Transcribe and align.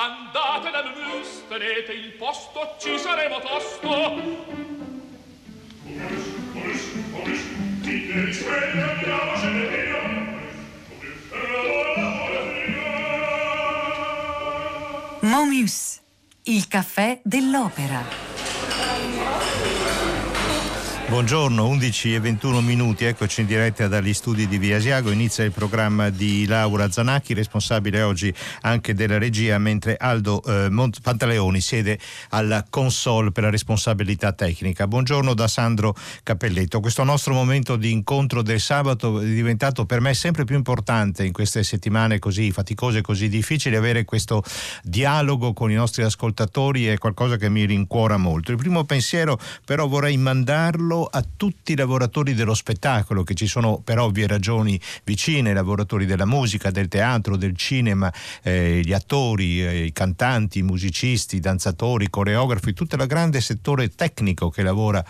Andate 0.00 0.70
da 0.70 0.84
Mus, 0.84 1.42
tenete 1.48 1.92
il 1.92 2.12
posto, 2.12 2.76
ci 2.78 2.96
saremo 3.00 3.40
tosto. 3.40 3.88
Omis, 3.88 4.44
omis, 6.54 6.82
omis, 7.10 7.40
dite 7.80 8.24
di 8.26 8.32
sveglia, 8.32 8.92
andiamocene 8.92 9.66
via. 9.66 9.98
Momus, 15.22 16.00
il 16.44 16.68
caffè 16.68 17.20
dell'opera. 17.24 18.27
Buongiorno, 21.08 21.66
11 21.66 22.16
e 22.16 22.20
21 22.20 22.60
minuti, 22.60 23.06
eccoci 23.06 23.40
in 23.40 23.46
diretta 23.46 23.88
dagli 23.88 24.12
studi 24.12 24.46
di 24.46 24.58
Via 24.58 24.76
Asiago, 24.76 25.10
inizia 25.10 25.42
il 25.42 25.52
programma 25.52 26.10
di 26.10 26.44
Laura 26.46 26.90
Zanacchi, 26.90 27.32
responsabile 27.32 28.02
oggi 28.02 28.32
anche 28.60 28.92
della 28.92 29.16
regia, 29.16 29.56
mentre 29.56 29.96
Aldo 29.96 30.42
eh, 30.44 30.68
Pantaleoni 31.02 31.62
siede 31.62 31.98
alla 32.28 32.62
console 32.68 33.32
per 33.32 33.44
la 33.44 33.48
responsabilità 33.50 34.34
tecnica. 34.34 34.86
Buongiorno 34.86 35.32
da 35.32 35.48
Sandro 35.48 35.96
Cappelletto. 36.22 36.80
Questo 36.80 37.04
nostro 37.04 37.32
momento 37.32 37.76
di 37.76 37.90
incontro 37.90 38.42
del 38.42 38.60
sabato 38.60 39.18
è 39.20 39.24
diventato 39.24 39.86
per 39.86 40.02
me 40.02 40.12
sempre 40.12 40.44
più 40.44 40.56
importante 40.56 41.24
in 41.24 41.32
queste 41.32 41.64
settimane 41.64 42.18
così 42.18 42.52
faticose 42.52 43.00
così 43.00 43.30
difficili, 43.30 43.76
avere 43.76 44.04
questo 44.04 44.42
dialogo 44.82 45.54
con 45.54 45.70
i 45.70 45.74
nostri 45.74 46.02
ascoltatori 46.02 46.86
è 46.86 46.98
qualcosa 46.98 47.38
che 47.38 47.48
mi 47.48 47.64
rincuora 47.64 48.18
molto. 48.18 48.50
Il 48.50 48.58
primo 48.58 48.84
pensiero 48.84 49.40
però 49.64 49.88
vorrei 49.88 50.18
mandarlo 50.18 50.96
a 51.04 51.24
tutti 51.36 51.72
i 51.72 51.76
lavoratori 51.76 52.34
dello 52.34 52.54
spettacolo 52.54 53.22
che 53.22 53.34
ci 53.34 53.46
sono 53.46 53.80
per 53.82 53.98
ovvie 53.98 54.26
ragioni 54.26 54.80
vicine, 55.04 55.50
i 55.50 55.54
lavoratori 55.54 56.06
della 56.06 56.26
musica, 56.26 56.70
del 56.70 56.88
teatro, 56.88 57.36
del 57.36 57.56
cinema, 57.56 58.12
eh, 58.42 58.80
gli 58.84 58.92
attori, 58.92 59.64
eh, 59.64 59.84
i 59.84 59.92
cantanti, 59.92 60.58
i 60.58 60.62
musicisti, 60.62 61.36
i 61.36 61.40
danzatori, 61.40 62.04
i 62.04 62.10
coreografi, 62.10 62.72
tutto 62.72 62.96
il 62.96 63.06
grande 63.06 63.40
settore 63.40 63.88
tecnico 63.88 64.50
che 64.50 64.62
lavora 64.62 65.04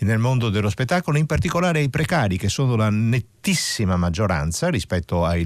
nel 0.00 0.18
mondo 0.18 0.50
dello 0.50 0.70
spettacolo, 0.70 1.18
in 1.18 1.26
particolare 1.26 1.80
i 1.80 1.90
precari 1.90 2.36
che 2.36 2.48
sono 2.48 2.76
la 2.76 2.90
nettissima 2.90 3.96
maggioranza 3.96 4.68
rispetto 4.68 5.24
ai 5.24 5.44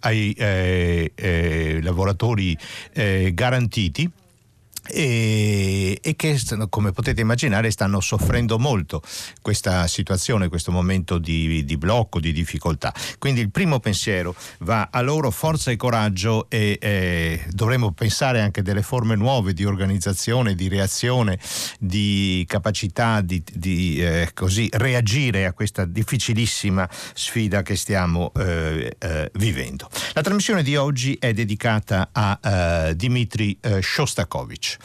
ai 0.00 0.32
eh, 0.32 1.12
eh, 1.14 1.80
lavoratori 1.82 2.56
eh, 2.92 3.32
garantiti 3.34 4.10
e, 4.92 5.98
e, 6.02 6.16
che 6.16 6.38
come 6.68 6.92
potete 6.92 7.20
immaginare 7.20 7.70
stanno 7.70 8.00
soffrendo 8.00 8.58
molto 8.58 9.02
questa 9.40 9.86
situazione, 9.86 10.48
questo 10.48 10.72
momento 10.72 11.18
di, 11.18 11.64
di, 11.64 11.76
blocco, 11.76 12.20
di 12.20 12.32
difficoltà. 12.32 12.92
Quindi 13.18 13.40
il 13.40 13.50
primo 13.50 13.80
pensiero 13.80 14.34
va 14.60 14.88
a 14.90 15.00
loro 15.00 15.30
forza 15.30 15.70
e 15.70 15.76
coraggio 15.76 16.48
e 16.48 16.78
eh, 16.80 17.44
dovremo 17.50 17.92
pensare 17.92 18.40
anche 18.40 18.62
delle 18.62 18.82
forme 18.82 19.14
nuove 19.14 19.52
di 19.52 19.64
organizzazione, 19.64 20.54
di 20.54 20.68
reazione, 20.68 21.38
di 21.78 22.44
capacità 22.46 23.20
di, 23.20 23.42
di 23.52 24.04
eh, 24.04 24.30
così 24.34 24.68
reagire 24.72 25.46
a 25.46 25.52
questa 25.52 25.84
difficilissima 25.84 26.88
sfida 27.14 27.62
che 27.62 27.76
stiamo 27.76 28.32
eh, 28.36 28.96
eh 28.98 29.30
vivendo. 29.34 29.88
La 30.12 30.22
trasmissione 30.22 30.62
di 30.62 30.76
oggi 30.76 31.16
è 31.18 31.32
dedicata 31.32 32.10
a 32.12 32.38
eh, 32.42 32.94
Dmitry 32.96 33.56
eh, 33.60 33.82
Shostakovich. 33.82 34.76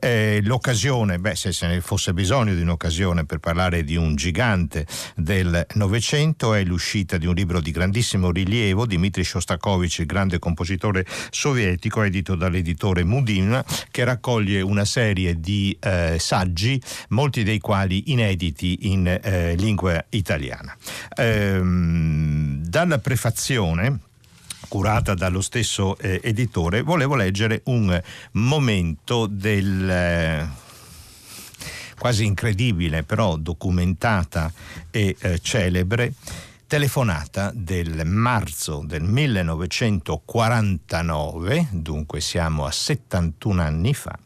Eh, 0.00 0.40
l'occasione, 0.42 1.18
beh, 1.18 1.34
se 1.34 1.52
se 1.52 1.66
ne 1.66 1.80
fosse 1.80 2.12
bisogno 2.12 2.54
di 2.54 2.60
un'occasione 2.60 3.24
per 3.24 3.38
parlare 3.38 3.84
di 3.84 3.96
un 3.96 4.14
gigante 4.16 4.86
del 5.14 5.66
Novecento, 5.74 6.54
è 6.54 6.64
l'uscita 6.64 7.18
di 7.18 7.26
un 7.26 7.34
libro 7.34 7.60
di 7.60 7.70
grandissimo 7.70 8.30
rilievo, 8.30 8.86
Dmitry 8.86 9.22
Shostakovich, 9.22 10.00
il 10.00 10.06
grande 10.06 10.38
compositore 10.38 11.06
sovietico, 11.30 12.02
edito 12.02 12.34
dall'editore 12.34 13.04
Mudin, 13.04 13.62
che 13.90 14.04
raccoglie 14.04 14.60
una 14.60 14.84
serie 14.84 15.38
di 15.38 15.76
eh, 15.80 16.16
saggi, 16.18 16.80
molti 17.10 17.44
dei 17.44 17.60
quali 17.60 18.10
inediti 18.12 18.90
in 18.90 19.06
eh, 19.06 19.54
lingua 19.56 20.04
italiana. 20.10 20.76
Ehm, 21.16 22.62
dalla 22.64 22.98
prefazione 22.98 24.10
curata 24.72 25.12
dallo 25.12 25.42
stesso 25.42 25.98
eh, 25.98 26.18
editore, 26.24 26.80
volevo 26.80 27.14
leggere 27.14 27.60
un 27.64 28.02
momento 28.32 29.26
del... 29.26 29.90
Eh, 29.90 30.48
quasi 31.98 32.24
incredibile, 32.24 33.02
però 33.02 33.36
documentata 33.36 34.50
e 34.90 35.14
eh, 35.20 35.40
celebre, 35.40 36.14
telefonata 36.66 37.52
del 37.54 38.06
marzo 38.06 38.82
del 38.86 39.02
1949, 39.02 41.68
dunque 41.72 42.22
siamo 42.22 42.64
a 42.64 42.70
71 42.70 43.60
anni 43.60 43.92
fa, 43.92 44.18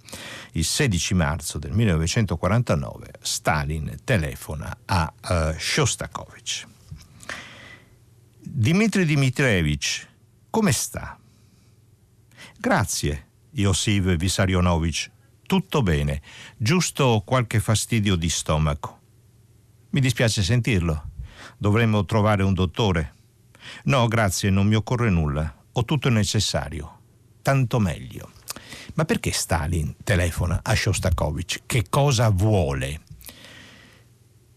il 0.52 0.64
16 0.64 1.14
marzo 1.14 1.58
del 1.58 1.72
1949, 1.72 3.14
Stalin 3.20 3.96
telefona 4.04 4.78
a 4.84 5.12
uh, 5.28 5.52
Shostakovich. 5.58 6.64
Dmitry 8.38 9.04
Dmitrievich, 9.04 10.06
come 10.56 10.72
sta? 10.72 11.18
Grazie, 12.58 13.26
Iosif 13.50 14.16
Vissarionovich. 14.16 15.10
Tutto 15.42 15.82
bene, 15.82 16.22
giusto 16.56 17.22
qualche 17.26 17.60
fastidio 17.60 18.16
di 18.16 18.30
stomaco. 18.30 19.00
Mi 19.90 20.00
dispiace 20.00 20.42
sentirlo. 20.42 21.10
Dovremmo 21.58 22.06
trovare 22.06 22.42
un 22.42 22.54
dottore. 22.54 23.16
No, 23.84 24.08
grazie, 24.08 24.48
non 24.48 24.66
mi 24.66 24.76
occorre 24.76 25.10
nulla. 25.10 25.54
Ho 25.72 25.84
tutto 25.84 26.08
il 26.08 26.14
necessario. 26.14 27.00
Tanto 27.42 27.78
meglio. 27.78 28.30
Ma 28.94 29.04
perché 29.04 29.32
Stalin 29.32 29.94
telefona 30.02 30.60
a 30.62 30.74
Shostakovich? 30.74 31.64
Che 31.66 31.84
cosa 31.90 32.30
vuole? 32.30 33.02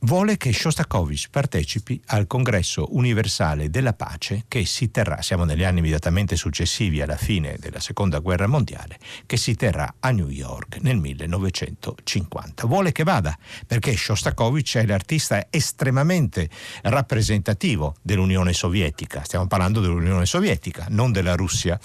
Vuole 0.01 0.37
che 0.37 0.53
Shostakovich 0.53 1.29
partecipi 1.29 2.01
al 2.07 2.27
congresso 2.27 2.95
universale 2.95 3.69
della 3.69 3.93
pace 3.93 4.45
che 4.47 4.65
si 4.65 4.91
terrà, 4.91 5.21
siamo 5.21 5.43
negli 5.43 5.63
anni 5.63 5.79
immediatamente 5.79 6.35
successivi 6.35 7.01
alla 7.01 7.17
fine 7.17 7.57
della 7.59 7.79
seconda 7.79 8.19
guerra 8.19 8.47
mondiale, 8.47 8.97
che 9.25 9.37
si 9.37 9.55
terrà 9.55 9.95
a 9.99 10.11
New 10.11 10.29
York 10.29 10.77
nel 10.81 10.97
1950. 10.97 12.67
Vuole 12.67 12.91
che 12.91 13.03
vada 13.03 13.37
perché 13.65 13.95
Shostakovich 13.95 14.77
è 14.77 14.85
l'artista 14.85 15.47
estremamente 15.49 16.49
rappresentativo 16.83 17.95
dell'Unione 18.01 18.53
Sovietica, 18.53 19.23
stiamo 19.23 19.47
parlando 19.47 19.81
dell'Unione 19.81 20.25
Sovietica, 20.25 20.85
non 20.89 21.11
della 21.11 21.35
Russia 21.35 21.79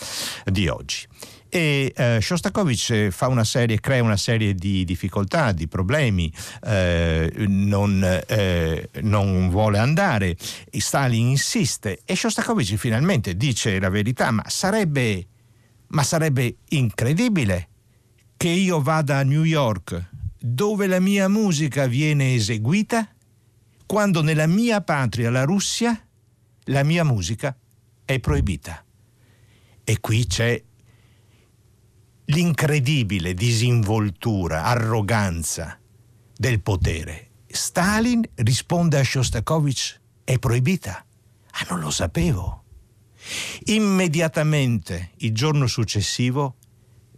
di 0.45 0.69
oggi 0.69 1.07
e 1.55 1.93
eh, 1.95 2.19
Shostakovich 2.21 3.11
fa 3.11 3.29
una 3.29 3.45
serie, 3.45 3.79
crea 3.79 4.03
una 4.03 4.17
serie 4.17 4.55
di 4.55 4.85
difficoltà, 4.85 5.53
di 5.53 5.69
problemi, 5.69 6.33
eh, 6.65 7.33
non, 7.47 8.03
eh, 8.27 8.89
non, 9.03 9.51
vuole 9.51 9.79
andare, 9.79 10.37
Stalin 10.69 11.29
insiste 11.29 12.01
e 12.05 12.17
Shostakovich 12.17 12.75
finalmente 12.75 13.37
dice 13.37 13.79
la 13.79 13.89
verità, 13.89 14.33
ma 14.33 14.43
sarebbe, 14.49 15.29
ma 15.89 16.03
sarebbe 16.03 16.57
incredibile 16.71 17.69
che 18.37 18.49
io 18.49 18.83
vada 18.83 19.19
a 19.19 19.23
New 19.23 19.45
York 19.45 20.09
dove 20.37 20.89
la 20.89 20.99
mia 20.99 21.29
musica 21.29 21.87
viene 21.87 22.35
eseguita 22.35 23.09
quando 23.87 24.23
nella 24.23 24.49
mia 24.49 24.81
patria, 24.81 25.31
la 25.31 25.45
Russia, 25.45 25.97
la 26.65 26.83
mia 26.83 27.05
musica 27.05 27.57
è 28.05 28.19
proibita. 28.19 28.85
E 29.85 30.01
qui 30.01 30.27
c'è 30.27 30.61
l'incredibile 32.27 33.35
disinvoltura, 33.35 34.65
arroganza 34.65 35.79
del 36.37 36.61
potere. 36.61 37.31
Stalin 37.47 38.23
risponde 38.37 38.99
a 38.99 39.05
Shostakovich, 39.05 40.01
è 40.25 40.39
proibita. 40.39 41.05
Ah, 41.53 41.67
non 41.71 41.81
lo 41.81 41.91
sapevo. 41.91 42.65
Immediatamente, 43.67 45.13
il 45.19 45.33
giorno 45.33 45.67
successivo, 45.67 46.57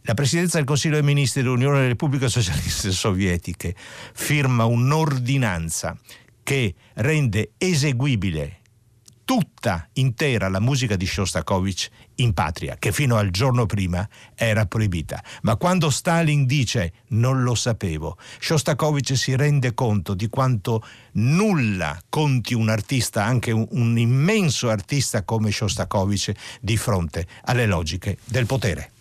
la 0.03 0.15
Presidenza 0.15 0.58
del 0.58 0.67
Consiglio 0.67 0.94
dei 0.94 1.03
Ministri 1.03 1.43
dell'Unione 1.43 1.76
delle 1.76 1.88
Repubbliche 1.88 2.29
Socialiste 2.29 2.91
Sovietiche 2.93 3.75
firma 4.12 4.64
un'ordinanza 4.64 5.99
che 6.43 6.75
rende 6.94 7.52
eseguibile 7.59 8.61
tutta 9.26 9.88
intera 9.94 10.49
la 10.49 10.61
musica 10.61 10.94
di 10.94 11.05
Shostakovich 11.05 11.88
in 12.17 12.32
patria, 12.32 12.76
che 12.78 12.93
fino 12.93 13.17
al 13.17 13.31
giorno 13.31 13.67
prima 13.67 14.08
era 14.37 14.67
proibita. 14.67 15.23
Ma 15.43 15.56
quando 15.56 15.90
Stalin 15.90 16.46
dice 16.46 16.93
non 17.08 17.43
lo 17.43 17.56
sapevo, 17.56 18.17
Shostakovich 18.38 19.17
si 19.17 19.34
rende 19.34 19.75
conto 19.75 20.14
di 20.14 20.28
quanto 20.28 20.82
nulla 21.14 22.00
conti 22.08 22.55
un 22.55 22.69
artista, 22.69 23.25
anche 23.25 23.50
un, 23.50 23.67
un 23.70 23.99
immenso 23.99 24.70
artista 24.70 25.25
come 25.25 25.50
Shostakovich, 25.50 26.32
di 26.61 26.76
fronte 26.76 27.26
alle 27.43 27.67
logiche 27.67 28.19
del 28.25 28.46
potere. 28.46 28.93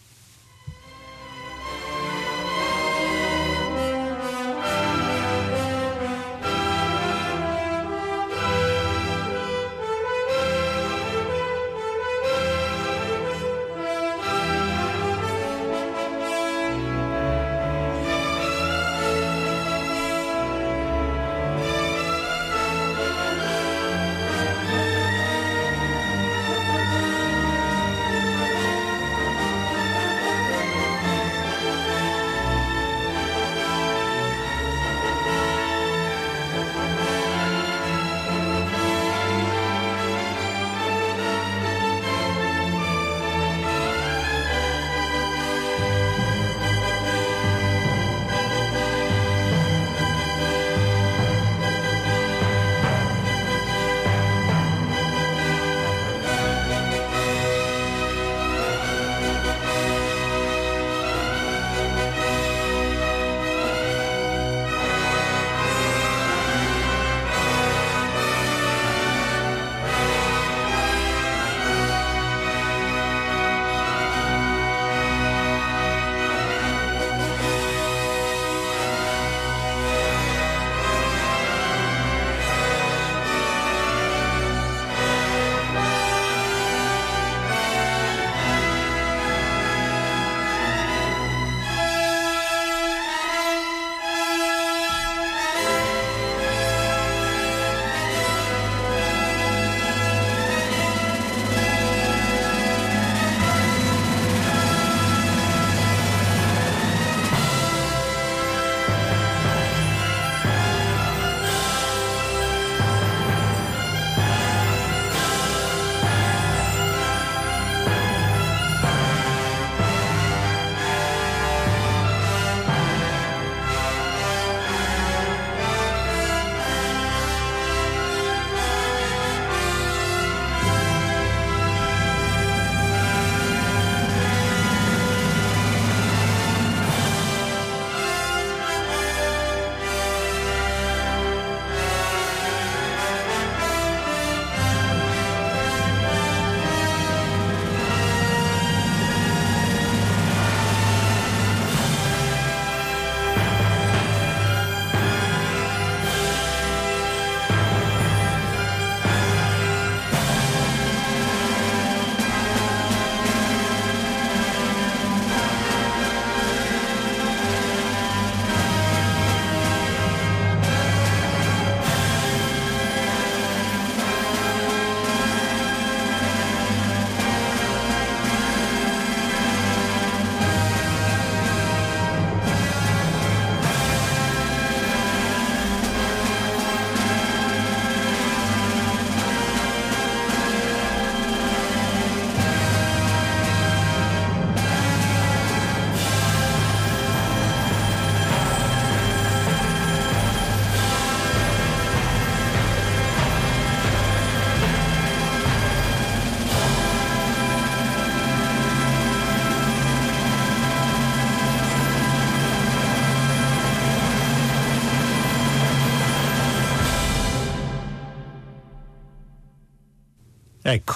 Ecco, 220.68 220.96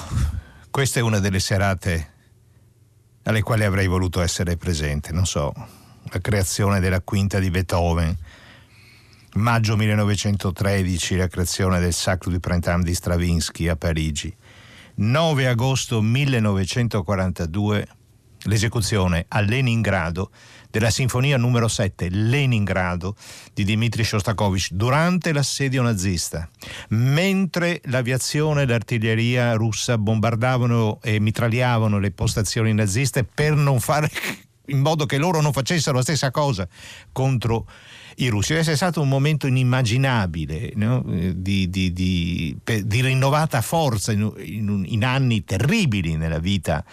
questa 0.72 0.98
è 0.98 1.04
una 1.04 1.20
delle 1.20 1.40
serate 1.40 2.14
alle 3.26 3.44
quali 3.44 3.64
avrei 3.64 3.86
voluto 3.86 4.20
essere 4.20 4.58
presente, 4.58 5.12
non 5.12 5.28
so, 5.28 5.54
la 6.06 6.20
creazione 6.20 6.80
della 6.80 7.02
quinta 7.02 7.38
di 7.38 7.52
Beethoven, 7.52 8.18
maggio 9.34 9.78
1913 9.78 11.18
la 11.18 11.28
creazione 11.28 11.80
del 11.80 11.94
Sacro 11.94 12.32
du 12.32 12.40
Printemps 12.40 12.84
di 12.84 12.96
Stravinsky 12.96 13.68
a 13.68 13.76
Parigi, 13.76 14.36
9 14.96 15.48
agosto 15.48 16.02
1942 16.02 17.88
l'esecuzione 18.46 19.26
a 19.28 19.40
Leningrado 19.42 20.32
della 20.70 20.92
sinfonia 20.92 21.38
numero 21.38 21.68
7 21.68 22.10
Leningrado 22.10 23.16
di 23.54 23.64
Dmitri 23.64 24.04
Shostakovich 24.04 24.70
durante 24.72 25.34
l'assedio 25.34 25.82
nazista, 25.82 26.48
mentre 26.90 27.82
l'aviazione 27.86 28.62
e 28.62 28.68
l'artiglieria 28.68 29.54
russa 29.54 29.98
bombardavano 29.98 31.00
e 31.02 31.20
mitragliavano 31.20 31.98
le 31.98 32.12
postazioni 32.12 32.74
naziste 32.74 33.24
per 33.24 33.56
non 33.56 33.80
fare 33.80 34.10
in 34.70 34.80
modo 34.80 35.08
che 35.08 35.18
loro 35.18 35.42
non 35.42 35.52
facessero 35.52 35.96
la 35.96 36.04
stessa 36.04 36.30
cosa 36.30 36.68
contro 37.12 37.68
i 38.18 38.28
russi. 38.28 38.50
Deve 38.50 38.62
essere 38.62 38.76
stato 38.76 39.02
un 39.02 39.08
momento 39.08 39.48
inimmaginabile 39.48 40.74
no? 40.76 41.04
di, 41.34 41.70
di, 41.70 41.92
di, 41.92 42.56
di, 42.64 43.02
rinnovata 43.02 43.62
forza 43.62 44.12
in, 44.12 44.32
in, 44.38 44.84
in, 44.88 45.04
anni 45.04 45.44
terribili 45.44 46.16
nella 46.16 46.40
vita 46.40 46.84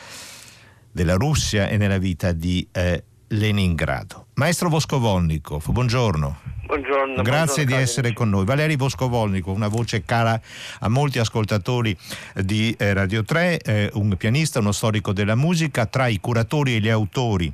della 0.91 1.15
Russia 1.15 1.69
e 1.69 1.77
nella 1.77 1.99
vita 1.99 2.33
di 2.33 2.67
eh, 2.73 3.05
Leningrado. 3.29 4.27
Maestro 4.35 4.69
Voscovolnikov, 4.69 5.71
buongiorno. 5.71 6.55
Buongiorno. 6.67 7.23
Grazie 7.23 7.65
buongiorno, 7.65 7.77
di 7.77 7.83
essere 7.83 8.13
con 8.13 8.29
noi. 8.29 8.45
Valeri 8.45 8.77
Voscovolnikov, 8.77 9.55
una 9.55 9.69
voce 9.69 10.05
cara 10.05 10.41
a 10.81 10.89
molti 10.89 11.19
ascoltatori 11.19 11.97
di 12.35 12.75
eh, 12.79 12.93
Radio 12.93 13.23
3, 13.25 13.61
eh, 13.61 13.91
un 13.95 14.17
pianista, 14.17 14.59
uno 14.59 14.73
storico 14.73 15.13
della 15.13 15.35
musica, 15.37 15.87
tra 15.87 16.09
i 16.09 16.19
curatori 16.21 16.77
e 16.77 16.81
gli 16.81 16.89
autori 16.89 17.53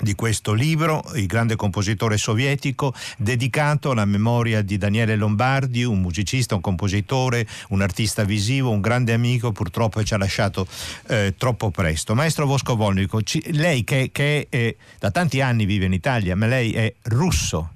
di 0.00 0.14
questo 0.14 0.52
libro, 0.52 1.04
il 1.14 1.26
grande 1.26 1.56
compositore 1.56 2.16
sovietico, 2.16 2.94
dedicato 3.16 3.90
alla 3.90 4.04
memoria 4.04 4.62
di 4.62 4.78
Daniele 4.78 5.16
Lombardi, 5.16 5.84
un 5.84 6.00
musicista, 6.00 6.54
un 6.54 6.60
compositore, 6.60 7.46
un 7.68 7.82
artista 7.82 8.24
visivo, 8.24 8.70
un 8.70 8.80
grande 8.80 9.12
amico, 9.12 9.52
purtroppo 9.52 10.02
ci 10.02 10.14
ha 10.14 10.18
lasciato 10.18 10.66
eh, 11.08 11.34
troppo 11.36 11.70
presto. 11.70 12.14
Maestro 12.14 12.46
Voscovolnico, 12.46 13.20
lei 13.50 13.84
che, 13.84 14.10
che 14.12 14.46
eh, 14.48 14.76
da 14.98 15.10
tanti 15.10 15.40
anni 15.40 15.64
vive 15.64 15.86
in 15.86 15.92
Italia, 15.92 16.34
ma 16.36 16.46
lei 16.46 16.72
è 16.72 16.92
russo, 17.02 17.70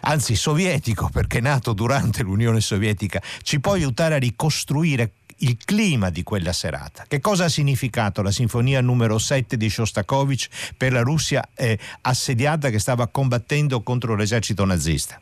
anzi 0.00 0.36
sovietico 0.36 1.08
perché 1.12 1.40
nato 1.40 1.72
durante 1.72 2.22
l'Unione 2.22 2.60
Sovietica, 2.60 3.20
ci 3.42 3.60
può 3.60 3.72
aiutare 3.72 4.14
a 4.14 4.18
ricostruire 4.18 5.10
il 5.44 5.58
clima 5.62 6.08
di 6.08 6.22
quella 6.22 6.52
serata. 6.52 7.04
Che 7.06 7.20
cosa 7.20 7.44
ha 7.44 7.48
significato 7.48 8.22
la 8.22 8.30
sinfonia 8.30 8.80
numero 8.80 9.18
7 9.18 9.56
di 9.56 9.68
Shostakovich 9.68 10.74
per 10.76 10.92
la 10.92 11.02
Russia 11.02 11.42
eh, 11.54 11.78
assediata 12.02 12.70
che 12.70 12.78
stava 12.78 13.08
combattendo 13.08 13.82
contro 13.82 14.16
l'esercito 14.16 14.64
nazista? 14.64 15.20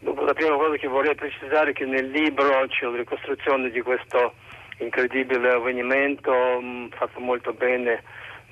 Dopo 0.00 0.22
la 0.22 0.34
prima 0.34 0.56
cosa 0.56 0.76
che 0.76 0.86
vorrei 0.86 1.14
precisare 1.14 1.70
è 1.70 1.72
che 1.72 1.86
nel 1.86 2.10
libro 2.10 2.66
c'è 2.68 2.84
la 2.84 2.96
ricostruzione 2.96 3.70
di 3.70 3.80
questo 3.80 4.34
incredibile 4.78 5.52
avvenimento 5.52 6.32
mm, 6.60 6.88
fatto 6.90 7.18
molto 7.18 7.54
bene 7.54 8.02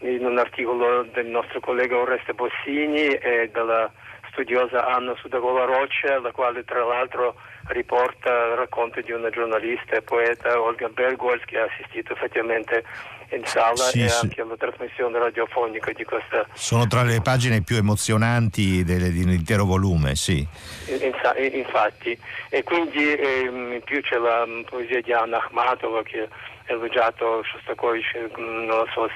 in 0.01 0.25
un 0.25 0.39
articolo 0.39 1.05
del 1.13 1.27
nostro 1.27 1.61
collega 1.61 1.97
Oreste 1.97 2.33
Bossini 2.33 3.09
e 3.09 3.51
della 3.53 3.93
studiosa 4.35 4.87
Anna 4.87 5.15
Sudagova 5.17 5.65
Roccia, 5.65 6.21
la 6.21 6.33
quale 6.33 6.65
tra 6.65 6.85
l'altro 6.85 7.37
riporta 7.69 8.29
il 8.29 8.57
racconto 8.57 9.01
di 9.01 9.13
una 9.13 9.31
giornalista 9.31 9.97
e 9.97 10.03
poeta 10.03 10.61
Olga 10.61 10.89
Bergols 10.89 11.43
che 11.47 11.59
ha 11.59 11.65
assistito 11.65 12.13
effettivamente 12.13 12.85
in 13.31 13.45
sala 13.47 13.77
sì, 13.77 14.03
e 14.03 14.09
sì. 14.09 14.25
anche 14.25 14.41
alla 14.43 14.57
trasmissione 14.57 15.19
radiofonica 15.19 15.93
di 15.93 16.05
questa. 16.05 16.47
Sono 16.53 16.87
tra 16.87 17.03
le 17.03 17.21
pagine 17.23 17.63
più 17.63 17.77
emozionanti 17.77 18.85
dell'intero 18.85 19.65
volume, 19.65 20.15
sì. 20.15 20.47
infatti, 20.87 22.19
e 22.51 22.63
quindi 22.63 23.15
ehm, 23.15 23.73
in 23.73 23.83
più 23.83 24.03
c'è 24.03 24.19
la 24.19 24.47
poesia 24.69 25.01
di 25.01 25.13
Anna 25.13 25.39
Akhmatova 25.39 26.03
che 26.03 26.29
elogiato 26.67 27.43
Shostakovich 27.45 28.15
nella 28.37 28.87
sua 28.93 29.09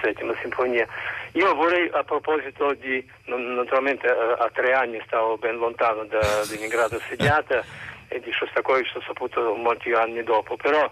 settima 0.00 0.34
sinfonia. 0.40 0.86
Io 1.32 1.54
vorrei 1.54 1.88
a 1.92 2.02
proposito 2.04 2.72
di, 2.74 3.06
naturalmente 3.24 4.06
a, 4.08 4.34
a 4.38 4.50
tre 4.52 4.72
anni 4.72 5.00
stavo 5.06 5.36
ben 5.36 5.56
lontano 5.56 6.04
da 6.04 6.20
Leningrado 6.50 6.96
assediata 6.96 7.64
e 8.08 8.20
di 8.20 8.32
Shostakovich 8.32 8.94
l'ho 8.94 9.02
saputo 9.06 9.54
molti 9.54 9.92
anni 9.92 10.22
dopo, 10.22 10.56
però 10.56 10.90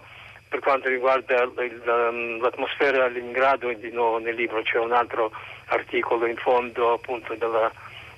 per 0.51 0.59
quanto 0.59 0.89
riguarda 0.89 1.43
um, 1.43 2.41
l'atmosfera 2.41 3.05
a 3.05 3.07
Leningrado, 3.07 3.71
di 3.71 3.91
nuovo 3.91 4.19
nel 4.19 4.35
libro 4.35 4.61
c'è 4.61 4.77
un 4.77 4.91
altro 4.91 5.31
articolo 5.67 6.25
in 6.25 6.35
fondo 6.35 6.91
appunto 6.91 7.33
della 7.35 7.71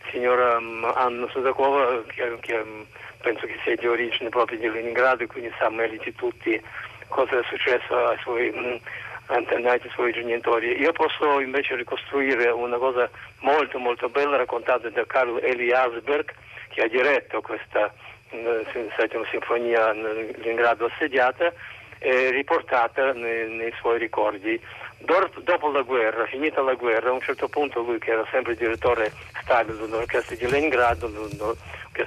signora 0.10 0.58
um, 0.58 0.92
Anna 0.96 1.28
Sudakova 1.30 2.02
che, 2.08 2.38
che 2.40 2.56
um, 2.56 2.86
penso 3.22 3.46
che 3.46 3.58
sia 3.64 3.76
di 3.76 3.86
origine 3.86 4.30
proprio 4.30 4.58
di 4.58 4.68
Leningrado 4.68 5.24
e 5.24 5.28
quindi 5.28 5.52
sa 5.60 5.70
meglio 5.70 6.02
di 6.04 6.16
tutti 6.16 6.60
cosa 7.08 7.40
è 7.40 7.44
successo 7.44 8.08
ai 8.08 8.18
suoi 8.20 8.52
mh, 8.52 8.80
antenati, 9.28 9.88
ai 9.88 9.94
suoi 9.94 10.14
genitori. 10.14 10.80
Io 10.80 10.92
posso 10.92 11.40
invece 11.40 11.76
ricostruire 11.76 12.50
una 12.50 12.78
cosa 12.78 13.10
molto 13.40 13.80
molto 13.80 14.10
bella 14.10 14.38
raccontata 14.38 14.90
da 14.90 15.06
Carlo 15.06 15.40
Eli 15.40 15.72
Asberg 15.72 16.34
che 16.70 16.82
ha 16.84 16.88
diretto 16.88 17.42
questa 17.42 17.94
mh, 18.32 18.96
settima 18.98 19.26
sinfonia 19.30 19.94
in 19.94 20.34
Leningrado 20.38 20.86
assediata 20.86 21.52
eh, 22.00 22.32
riportata 22.32 23.14
nei, 23.14 23.50
nei, 23.50 23.74
suoi 23.80 23.98
ricordi. 23.98 24.60
Dor- 24.98 25.42
dopo 25.42 25.70
la 25.70 25.82
guerra, 25.82 26.26
finita 26.26 26.62
la 26.62 26.76
guerra, 26.76 27.10
a 27.10 27.14
un 27.14 27.22
certo 27.22 27.48
punto 27.48 27.82
lui 27.82 28.00
che 28.00 28.12
era 28.12 28.26
sempre 28.32 28.56
direttore 28.56 29.12
stabile 29.42 29.78
dell'orchestra 29.78 30.36
di 30.36 30.50
Leningrado, 30.50 31.08
di 31.08 31.28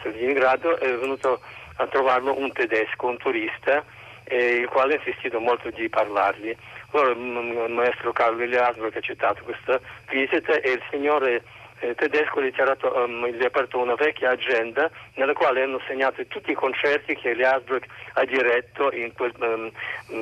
Leningrado 0.02 0.78
è 0.78 0.92
venuto 0.96 1.40
a 1.76 1.86
trovarlo 1.86 2.38
un 2.38 2.52
tedesco, 2.52 3.06
un 3.06 3.18
turista, 3.18 3.84
eh, 4.28 4.56
il 4.56 4.68
quale 4.68 4.94
ha 4.94 4.96
insistito 4.98 5.40
molto 5.40 5.70
di 5.70 5.88
parlargli. 5.88 6.54
Allora 6.92 7.10
il 7.10 7.72
maestro 7.72 8.12
Carlo 8.12 8.42
Eliasberg 8.42 8.94
ha 8.94 8.98
accettato 8.98 9.42
questa 9.42 9.80
visita 10.08 10.60
e 10.60 10.70
il 10.72 10.82
signore 10.90 11.42
eh, 11.80 11.94
tedesco 11.94 12.40
gli 12.40 12.52
ha, 12.56 12.76
um, 13.04 13.30
aperto 13.44 13.78
una 13.78 13.94
vecchia 13.94 14.30
agenda 14.30 14.90
nella 15.14 15.34
quale 15.34 15.62
hanno 15.62 15.80
segnato 15.86 16.24
tutti 16.26 16.50
i 16.50 16.54
concerti 16.54 17.14
che 17.16 17.30
Eliasberg 17.30 17.84
ha 18.14 18.24
diretto 18.24 18.90
in 18.92 19.12
quel 19.12 19.32
um, 19.38 19.70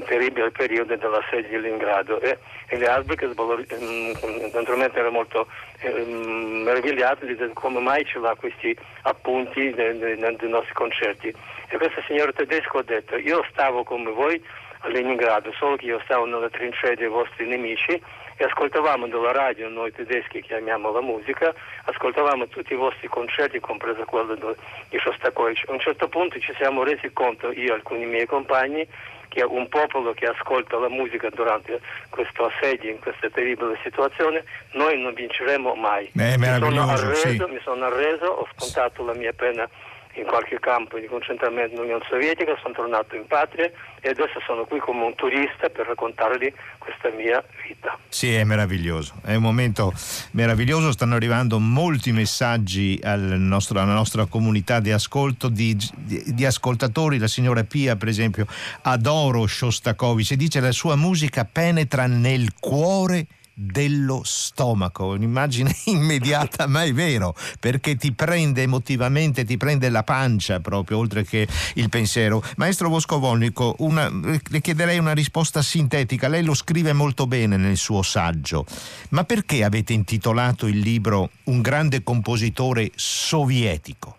terribile 0.05 0.51
periodo 0.51 0.97
dell'assedio 0.97 1.49
di 1.49 1.61
Leningrado 1.61 2.21
e 2.21 2.39
Eliasberg 2.69 3.35
um, 3.37 4.51
naturalmente 4.53 4.99
era 4.99 5.11
molto 5.11 5.47
um, 5.83 6.63
meravigliato 6.65 7.25
di 7.25 7.37
come 7.53 7.79
mai 7.79 8.05
ce 8.05 8.19
l'ha 8.19 8.35
questi 8.35 8.77
appunti 9.03 9.73
dei, 9.73 9.97
dei, 9.97 10.17
dei 10.17 10.49
nostri 10.49 10.75
concerti 10.75 11.33
e 11.69 11.77
questo 11.77 12.03
signore 12.07 12.33
tedesco 12.33 12.79
ha 12.79 12.83
detto 12.83 13.17
io 13.17 13.45
stavo 13.51 13.85
come 13.85 14.11
voi 14.11 14.43
a 14.81 14.89
Leningrado 14.89 15.53
solo 15.53 15.77
che 15.77 15.87
io 15.87 16.01
stavo 16.05 16.27
nella 16.27 16.51
trincea 16.51 16.95
dei 16.95 17.09
vostri 17.09 17.47
nemici 17.47 18.01
e 18.37 18.45
ascoltavamo 18.45 19.07
dalla 19.07 19.33
radio, 19.33 19.69
noi 19.69 19.93
tedeschi 19.93 20.43
che 20.43 20.57
amiamo 20.57 20.93
la 20.93 21.01
musica, 21.01 21.55
ascoltavamo 21.85 22.49
tutti 22.49 22.73
i 22.73 22.77
vostri 22.77 23.07
concerti, 23.09 23.61
compreso 23.61 24.05
quello 24.05 24.35
di 24.35 24.99
Shostakovich. 24.99 25.69
A 25.69 25.73
un 25.73 25.79
certo 25.79 26.09
punto 26.09 26.39
ci 26.41 26.53
siamo 26.57 26.83
resi 26.83 27.13
conto, 27.13 27.53
io 27.53 27.73
e 27.73 27.75
alcuni 27.75 28.07
miei 28.07 28.27
compagni, 28.27 28.87
che 29.29 29.43
un 29.43 29.69
popolo 29.69 30.13
che 30.15 30.27
ascolta 30.27 30.79
la 30.79 30.89
musica 30.89 31.29
durante 31.31 31.81
questo 32.11 32.47
assedio, 32.47 32.91
in 32.91 32.99
questa 33.01 33.29
terribile 33.31 33.79
situazione, 33.83 34.45
noi 34.73 35.01
non 35.01 35.13
vinceremo 35.15 35.75
mai. 35.75 36.11
Beh, 36.13 36.37
mi, 36.39 36.47
sono 36.47 36.89
arreso, 36.89 37.47
sì. 37.47 37.53
mi 37.53 37.61
sono 37.63 37.85
arreso, 37.85 38.27
ho 38.27 38.49
scontato 38.57 39.05
la 39.05 39.15
mia 39.15 39.33
pena 39.33 39.69
in 40.15 40.25
qualche 40.25 40.59
campo 40.61 40.99
di 40.99 41.07
concentramento 41.07 41.75
nell'Unione 41.75 42.05
Sovietica, 42.09 42.57
sono 42.61 42.75
tornato 42.75 43.17
in 43.17 43.27
patria 43.27 43.71
e 44.01 44.09
adesso 44.09 44.41
sono 44.47 44.65
qui 44.65 44.79
come 44.79 45.05
un 45.05 45.15
turista 45.15 45.69
per 45.69 45.87
raccontargli 45.87 46.53
questa 46.79 47.11
mia 47.11 47.43
vita. 47.67 47.99
Sì, 48.09 48.35
è 48.35 48.45
meraviglioso, 48.45 49.15
è 49.25 49.35
un 49.35 49.43
momento 49.43 49.93
meraviglioso, 50.33 50.93
stanno 50.93 51.15
arrivando 51.15 51.59
molti 51.59 52.13
messaggi 52.13 53.01
al 53.03 53.21
nostro, 53.21 53.81
alla 53.81 53.95
nostra 53.95 54.27
comunità 54.27 54.81
di 54.81 54.93
ascolto, 54.93 55.49
di, 55.49 55.77
di, 55.97 56.23
di, 56.27 56.45
ascoltatori, 56.45 57.19
la 57.19 57.29
signora 57.29 57.65
Pia 57.65 57.97
per 57.97 58.09
esempio 58.09 58.47
adoro 58.83 59.47
Shostakovich 59.47 60.33
e 60.33 60.37
dice 60.37 60.61
la 60.61 60.73
sua 60.73 60.97
musica 60.97 61.45
penetra 61.45 62.07
nel 62.07 62.53
cuore 62.61 63.27
dello 63.55 64.23
stomaco, 64.25 65.07
un'immagine 65.07 65.71
immediata, 65.87 66.67
ma 66.67 66.83
è 66.83 66.93
vero, 66.93 67.35
perché 67.61 67.97
ti 67.97 68.13
prende 68.13 68.63
emotivamente, 68.63 69.45
ti 69.45 69.57
prende 69.57 69.89
la 69.89 70.03
pancia 70.03 70.61
proprio, 70.61 70.99
oltre 70.99 71.25
che 71.25 71.47
il 71.75 71.89
pensiero. 71.89 72.43
Maestro 72.57 72.89
Voscovolnico, 72.89 73.77
una, 73.79 74.11
le 74.11 74.61
chiederei 74.61 74.99
una 74.99 75.15
risposta 75.15 75.63
sintetica, 75.63 76.29
lei 76.29 76.45
lo 76.45 76.55
scrive 76.55 76.93
molto 76.93 77.27
bene 77.27 77.57
nel 77.57 77.77
suo 77.77 78.03
saggio, 78.03 78.67
ma 79.11 79.25
perché 79.25 79.63
avete 79.63 79.93
intitolato 79.93 80.67
il 80.67 80.79
libro 80.79 81.31
Un 81.45 81.61
grande 81.61 82.03
compositore 82.03 82.91
sovietico? 82.95 84.19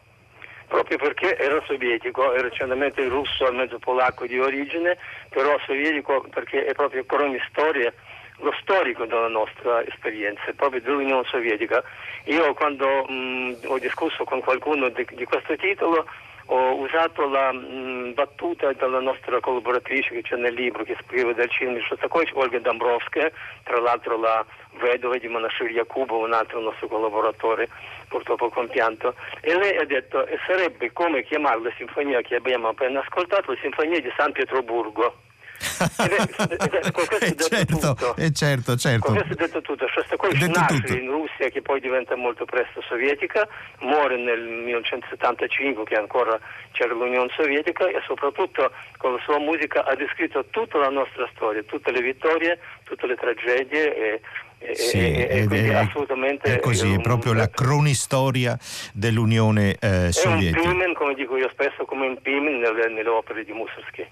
proprio 0.67 0.97
perché 0.97 1.37
era 1.37 1.63
sovietico, 1.65 2.33
era 2.33 2.49
certamente 2.49 3.07
russo, 3.07 3.49
mezzo 3.53 3.79
polacco 3.79 4.25
di 4.25 4.37
origine, 4.37 4.97
però 5.29 5.57
sovietico 5.65 6.27
perché 6.29 6.65
è 6.65 6.73
proprio 6.73 7.05
cronistoria 7.05 7.93
lo 8.39 8.53
storico 8.61 9.05
della 9.05 9.27
nostra 9.27 9.83
esperienza, 9.85 10.41
proprio 10.55 10.81
dell'Unione 10.81 11.23
Sovietica. 11.25 11.83
Io 12.25 12.53
quando 12.53 13.05
mh, 13.07 13.57
ho 13.65 13.79
discusso 13.79 14.23
con 14.23 14.41
qualcuno 14.41 14.89
di, 14.89 15.05
di 15.11 15.25
questo 15.25 15.55
titolo 15.55 16.05
ho 16.47 16.75
usato 16.75 17.27
la 17.27 17.51
mh, 17.51 18.13
battuta 18.13 18.71
della 18.73 18.99
nostra 18.99 19.39
collaboratrice 19.39 20.13
che 20.13 20.21
c'è 20.21 20.35
nel 20.35 20.53
libro 20.53 20.83
che 20.83 20.95
scrive 21.03 21.33
del 21.33 21.49
cinema 21.49 21.79
Shostakovich, 21.79 22.35
Olga 22.35 22.59
Dombrovskaya, 22.59 23.31
tra 23.63 23.79
l'altro 23.79 24.17
la 24.19 24.45
vedova 24.79 25.17
di 25.17 25.27
Manashir 25.27 25.71
Yakubov, 25.71 26.21
un 26.21 26.33
altro 26.33 26.59
nostro 26.59 26.87
collaboratore 26.87 27.67
purtroppo 28.07 28.49
compianto, 28.49 29.15
e 29.41 29.57
lei 29.57 29.77
ha 29.77 29.85
detto 29.85 30.25
e 30.27 30.37
sarebbe 30.45 30.93
come 30.93 31.23
chiamare 31.23 31.61
la 31.61 31.71
sinfonia 31.77 32.21
che 32.21 32.35
abbiamo 32.35 32.67
appena 32.67 32.99
ascoltato, 32.99 33.51
la 33.51 33.57
sinfonia 33.61 33.99
di 33.99 34.11
San 34.15 34.31
Pietroburgo. 34.31 35.15
Ed 35.57 36.11
è- 36.11 36.69
è- 36.69 36.91
con 36.91 37.05
questo 37.05 37.15
Eh, 37.25 37.29
detto 37.29 37.47
certo, 37.47 37.93
tutto. 37.93 38.15
eh, 38.17 38.31
certo, 38.31 38.75
certo. 38.75 39.11
Questo 39.13 39.33
è 39.33 39.35
detto 39.35 39.61
tutto, 39.61 39.87
Shostakovich 39.87 40.37
Detto 40.39 40.59
nasce 40.59 40.81
tutto. 40.81 40.93
in 40.93 41.09
Russia 41.09 41.49
che 41.49 41.61
poi 41.61 41.79
diventa 41.79 42.15
molto 42.15 42.45
presto 42.45 42.81
sovietica, 42.87 43.47
muore 43.79 44.17
nel 44.17 44.41
1975 44.41 45.83
che 45.85 45.95
ancora 45.95 46.39
c'era 46.71 46.93
l'Unione 46.93 47.29
Sovietica 47.35 47.87
e 47.87 48.01
soprattutto 48.05 48.71
con 48.97 49.13
la 49.13 49.19
sua 49.23 49.39
musica 49.39 49.83
ha 49.85 49.95
descritto 49.95 50.45
tutta 50.49 50.77
la 50.77 50.89
nostra 50.89 51.27
storia, 51.35 51.63
tutte 51.63 51.91
le 51.91 52.01
vittorie, 52.01 52.59
tutte 52.83 53.07
le 53.07 53.15
tragedie 53.15 53.95
e, 53.95 54.21
e- 54.59 54.75
Sì, 54.75 54.97
e- 54.97 55.47
e 55.51 55.67
è, 55.69 55.73
assolutamente 55.73 56.55
è 56.55 56.59
così, 56.59 56.91
è 56.91 56.95
un- 56.95 57.01
proprio 57.01 57.33
la 57.33 57.49
cronistoria 57.49 58.57
dell'Unione 58.93 59.71
eh, 59.71 59.77
è 59.79 60.05
un 60.05 60.11
Sovietica. 60.11 60.61
pimen, 60.61 60.93
come 60.93 61.13
dico 61.13 61.37
io 61.37 61.49
spesso, 61.49 61.85
come 61.85 62.07
un 62.07 62.21
pimen 62.21 62.59
nelle, 62.59 62.87
nelle 62.89 63.09
opere 63.09 63.43
di 63.43 63.51
Mussorgsky. 63.51 64.05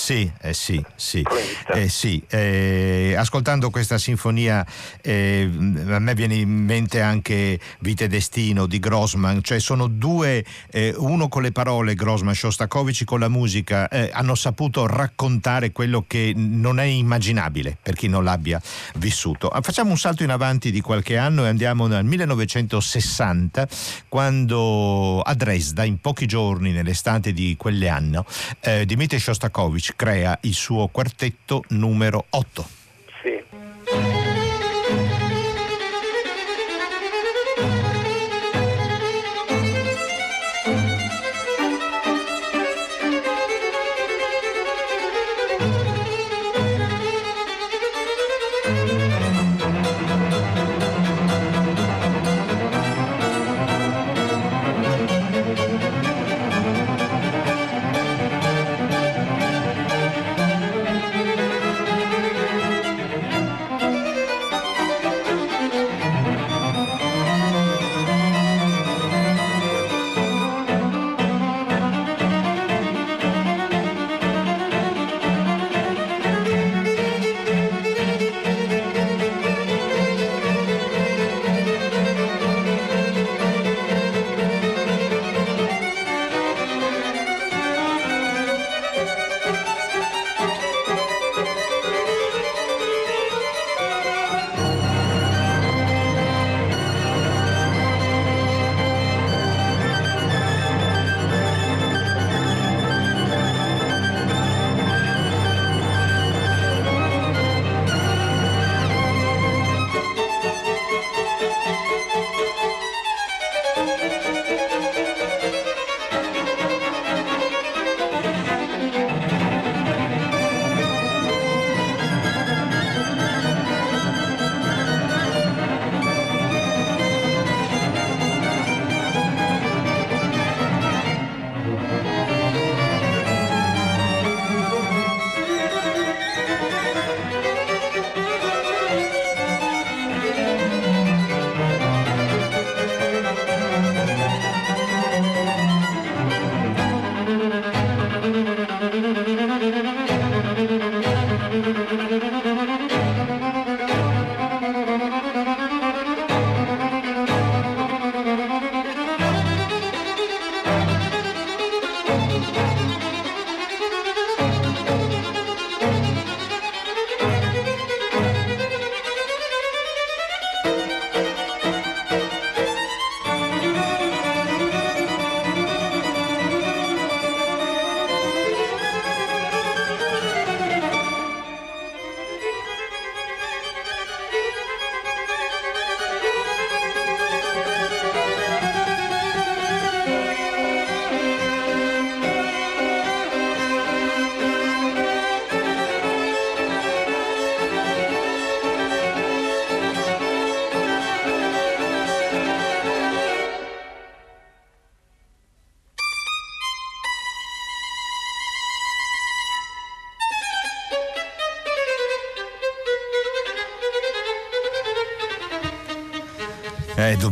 Sì, 0.00 0.32
eh 0.40 0.54
sì, 0.54 0.82
sì, 0.96 1.22
eh 1.74 1.90
sì. 1.90 2.22
Eh, 2.26 3.14
ascoltando 3.18 3.68
questa 3.68 3.98
sinfonia 3.98 4.66
eh, 5.02 5.42
a 5.88 5.98
me 5.98 6.14
viene 6.14 6.36
in 6.36 6.48
mente 6.48 7.02
anche 7.02 7.60
Vita 7.80 8.04
e 8.04 8.08
Destino 8.08 8.64
di 8.64 8.78
Grossman, 8.78 9.42
cioè 9.42 9.60
sono 9.60 9.88
due, 9.88 10.42
eh, 10.70 10.94
uno 10.96 11.28
con 11.28 11.42
le 11.42 11.52
parole 11.52 11.94
Grossman, 11.94 12.34
Shostakovich 12.34 13.04
con 13.04 13.20
la 13.20 13.28
musica, 13.28 13.88
eh, 13.88 14.10
hanno 14.10 14.34
saputo 14.34 14.86
raccontare 14.86 15.70
quello 15.70 16.02
che 16.08 16.32
non 16.34 16.80
è 16.80 16.84
immaginabile 16.84 17.76
per 17.80 17.94
chi 17.94 18.08
non 18.08 18.24
l'abbia 18.24 18.58
vissuto. 18.94 19.48
Ah, 19.48 19.60
Facciamo 19.60 19.90
un 19.90 19.98
salto 19.98 20.22
in 20.22 20.30
avanti 20.30 20.70
di 20.72 20.80
qualche 20.80 21.18
anno 21.18 21.44
e 21.44 21.48
andiamo 21.48 21.86
nel 21.86 22.06
1960 22.06 23.68
quando 24.08 25.20
a 25.20 25.34
Dresda 25.34 25.84
in 25.84 26.00
pochi 26.00 26.24
giorni 26.24 26.72
nell'estate 26.72 27.34
di 27.34 27.54
quell'anno 27.58 28.24
Dmitry 28.60 29.18
Shostakovich 29.18 29.88
crea 29.96 30.38
il 30.42 30.54
suo 30.54 30.88
quartetto 30.88 31.64
numero 31.68 32.26
8. 32.30 32.68
Sì. 33.22 34.19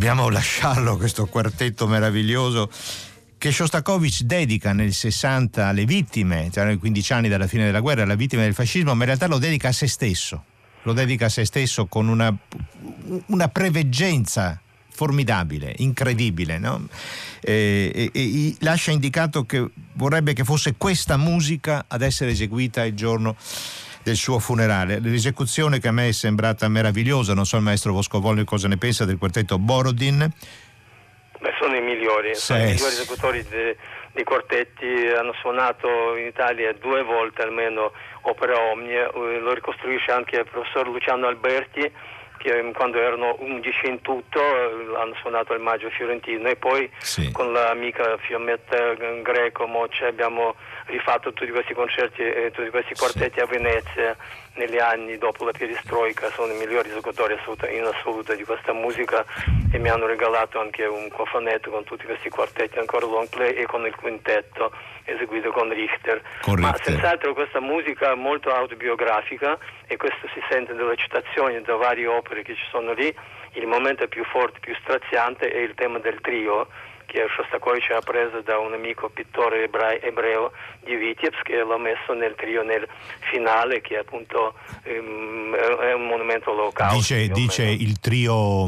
Dobbiamo 0.09 0.31
lasciarlo 0.33 0.97
questo 0.97 1.27
quartetto 1.27 1.87
meraviglioso 1.87 2.71
che 3.37 3.53
Shostakovich 3.53 4.23
dedica 4.23 4.73
nel 4.73 4.95
60 4.95 5.67
alle 5.67 5.85
vittime, 5.85 6.49
cioè 6.51 6.65
nei 6.65 6.79
15 6.79 7.13
anni 7.13 7.29
dalla 7.29 7.47
fine 7.47 7.67
della 7.67 7.81
guerra, 7.81 8.05
alle 8.05 8.17
vittime 8.17 8.43
del 8.43 8.55
fascismo, 8.55 8.95
ma 8.95 9.01
in 9.01 9.05
realtà 9.05 9.27
lo 9.27 9.39
dedica 9.39 9.69
a 9.69 9.73
se 9.73 9.87
stesso, 9.87 10.45
lo 10.83 10.93
dedica 10.95 11.27
a 11.27 11.29
se 11.29 11.45
stesso 11.45 11.87
con 11.87 12.09
una, 12.09 12.35
una 13.27 13.49
preveggenza 13.49 14.59
formidabile, 14.89 15.75
incredibile, 15.77 16.59
no? 16.59 16.89
e, 17.41 18.11
e, 18.13 18.21
e 18.21 18.57
lascia 18.61 18.91
indicato 18.91 19.45
che 19.45 19.65
vorrebbe 19.93 20.33
che 20.33 20.43
fosse 20.43 20.75
questa 20.77 21.17
musica 21.19 21.85
ad 21.87 22.01
essere 22.03 22.31
eseguita 22.31 22.85
il 22.85 22.95
giorno 22.95 23.37
del 24.03 24.17
suo 24.17 24.39
funerale. 24.39 24.99
L'esecuzione 25.01 25.79
che 25.81 25.89
a 25.89 25.93
me 25.93 26.09
è 26.09 26.13
sembrata 26.13 26.69
meravigliosa, 26.69 27.35
non 27.35 27.45
so 27.45 27.57
il 27.57 27.63
maestro 27.63 27.93
Voscovolli 27.93 28.45
cosa 28.45 28.69
ne 28.69 28.77
pensa 28.77 29.05
del 29.05 29.19
quartetto 29.19 29.59
Borodin. 29.59 30.31
Beh, 31.41 31.55
sono 31.61 31.77
i 31.77 31.81
migliori, 31.81 32.35
Sì. 32.35 32.41
sono 32.41 32.59
i 32.61 32.67
migliori 32.73 32.93
esecutori 32.93 33.43
di, 33.49 33.77
di 34.13 34.25
quartetti, 34.25 34.87
hanno 35.17 35.33
suonato 35.41 36.17
in 36.17 36.27
Italia 36.27 36.73
due 36.73 37.03
volte 37.03 37.43
almeno 37.43 37.93
opera 38.23 38.59
omnia, 38.73 39.09
eh, 39.13 39.39
lo 39.39 39.53
ricostruisce 39.55 40.11
anche 40.11 40.37
il 40.39 40.47
professor 40.51 40.89
Luciano 40.89 41.27
Alberti 41.29 41.91
che 42.39 42.57
eh, 42.57 42.73
quando 42.73 42.99
erano 43.01 43.35
11 43.41 43.87
in 43.89 44.01
tutto 44.01 44.39
eh, 44.41 44.97
hanno 45.01 45.15
suonato 45.21 45.53
al 45.53 45.61
Maggio 45.61 45.91
Fiorentino 45.91 46.49
e 46.49 46.57
poi 46.57 46.89
Sì. 46.99 47.31
con 47.33 47.53
l'amica 47.53 48.17
Fiammetta 48.19 48.93
eh, 48.93 49.23
Greco 49.23 49.67
Moccia 49.67 50.07
abbiamo 50.07 50.55
rifatto 50.89 51.33
tutti 51.33 51.51
questi 51.51 51.75
concerti 51.75 52.23
e 52.23 52.51
tutti 52.53 52.71
questi 52.71 52.95
quartetti 52.95 53.41
a 53.41 53.47
Venezia 53.47 54.17
negli 54.55 54.79
anni 54.79 55.17
dopo 55.19 55.45
la 55.45 55.53
perestroica 55.53 56.31
sono 56.31 56.53
i 56.53 56.57
migliori 56.57 56.91
assoluta- 56.91 57.69
in 57.69 57.85
assoluto 57.85 58.35
di 58.35 58.45
questa 58.45 58.73
musica 58.73 59.25
e 59.71 59.79
mi 59.79 59.89
hanno 59.89 60.07
regalato 60.07 60.59
anche 60.59 60.85
un 60.85 61.09
cofanetto 61.11 61.71
con 61.71 61.85
tutti 61.85 62.05
questi 62.05 62.29
quartetti 62.29 62.79
ancora 62.79 63.07
long 63.07 63.29
play 63.29 63.55
e 63.55 63.67
con 63.67 63.87
il 63.87 63.95
quintetto 63.95 64.73
eseguito 65.05 65.51
con 65.53 65.69
Richter 65.73 66.21
Con 66.41 66.61
ma 66.61 66.73
Richter. 66.73 66.95
senz'altro 66.95 67.35
questa 67.35 67.61
musica 67.61 68.15
molto 68.15 68.51
autobiografica 68.51 69.59
e 69.87 69.97
questo 69.97 70.27
si 70.33 70.43
sente 70.51 70.75
dalle 70.75 70.97
citazioni 70.97 71.61
da 71.63 71.77
varie 71.77 72.07
opere 72.07 72.43
che 72.43 72.55
ci 72.55 72.65
sono 72.71 72.93
lì 72.93 73.15
il 73.53 73.67
momento 73.67 74.07
più 74.09 74.25
forte, 74.25 74.59
più 74.61 74.75
straziante 74.81 75.51
è 75.51 75.59
il 75.59 75.75
tema 75.75 75.99
del 75.99 76.21
trio 76.21 76.69
che 77.09 77.27
Shostakovich 77.35 77.91
ha 77.91 78.01
preso 78.01 78.43
da 78.43 78.59
un 78.59 78.75
amico 78.75 79.09
pittore 79.09 79.65
ebra- 79.65 79.95
ebreo 79.95 80.53
di 80.85 80.95
Vitebsk 80.95 81.43
che 81.43 81.57
l'ha 81.65 81.79
messo 81.79 82.13
nel 82.13 82.35
trio 82.37 82.63
nel 82.63 82.87
finale 83.31 83.81
che 83.81 83.97
appunto 83.97 84.55
ehm, 84.83 85.55
è 85.55 85.95
un 85.95 86.07
monumento 86.07 86.51
all'olocausto. 86.51 86.97
Dice, 86.97 87.29
dice 87.29 87.65
il 87.65 87.99
trio, 87.99 88.67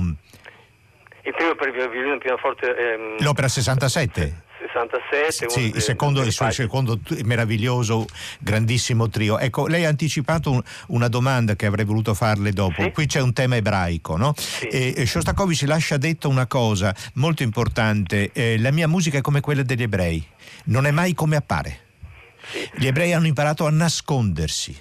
Il 1.22 1.34
trio 1.36 1.54
per 1.54 1.70
violino 1.70 2.14
e 2.14 2.18
pianoforte 2.18 2.74
ehm, 2.74 3.22
l'opera 3.22 3.46
67. 3.46 4.48
67 4.66 5.44
uno 5.46 5.50
Sì, 5.52 5.72
il 5.74 5.82
secondo, 5.82 6.22
il 6.22 6.32
suo 6.32 6.50
secondo 6.50 7.00
meraviglioso, 7.24 8.06
grandissimo 8.38 9.08
trio. 9.08 9.38
Ecco, 9.38 9.66
lei 9.66 9.84
ha 9.84 9.88
anticipato 9.88 10.50
un- 10.50 10.62
una 10.88 11.08
domanda 11.08 11.56
che 11.56 11.66
avrei 11.66 11.84
voluto 11.84 12.14
farle 12.14 12.52
dopo. 12.52 12.82
Sì. 12.82 12.90
Qui 12.90 13.06
c'è 13.06 13.20
un 13.20 13.32
tema 13.32 13.56
ebraico, 13.56 14.16
no? 14.16 14.34
Sì. 14.36 14.66
E, 14.66 15.06
Shostakovich 15.06 15.62
lascia 15.62 15.96
detto 15.96 16.28
una 16.28 16.46
cosa 16.46 16.94
molto 17.14 17.42
importante: 17.42 18.30
eh, 18.32 18.58
la 18.58 18.70
mia 18.70 18.86
musica 18.88 19.18
è 19.18 19.20
come 19.20 19.40
quella 19.40 19.62
degli 19.62 19.82
ebrei, 19.82 20.24
non 20.64 20.86
è 20.86 20.90
mai 20.90 21.14
come 21.14 21.36
appare. 21.36 21.80
Gli 22.74 22.86
ebrei 22.86 23.12
hanno 23.12 23.26
imparato 23.26 23.66
a 23.66 23.70
nascondersi, 23.70 24.76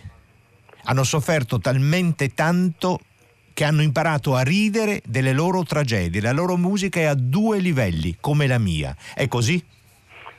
hanno 0.86 1.04
sofferto 1.04 1.60
talmente 1.60 2.34
tanto 2.34 3.00
che 3.60 3.66
hanno 3.66 3.82
imparato 3.82 4.36
a 4.36 4.42
ridere 4.42 5.02
delle 5.04 5.34
loro 5.34 5.64
tragedie. 5.64 6.22
La 6.22 6.32
loro 6.32 6.56
musica 6.56 7.02
è 7.02 7.04
a 7.04 7.14
due 7.14 7.58
livelli, 7.58 8.16
come 8.22 8.48
la 8.48 8.58
mia. 8.58 8.96
È 9.14 9.28
così? 9.28 9.60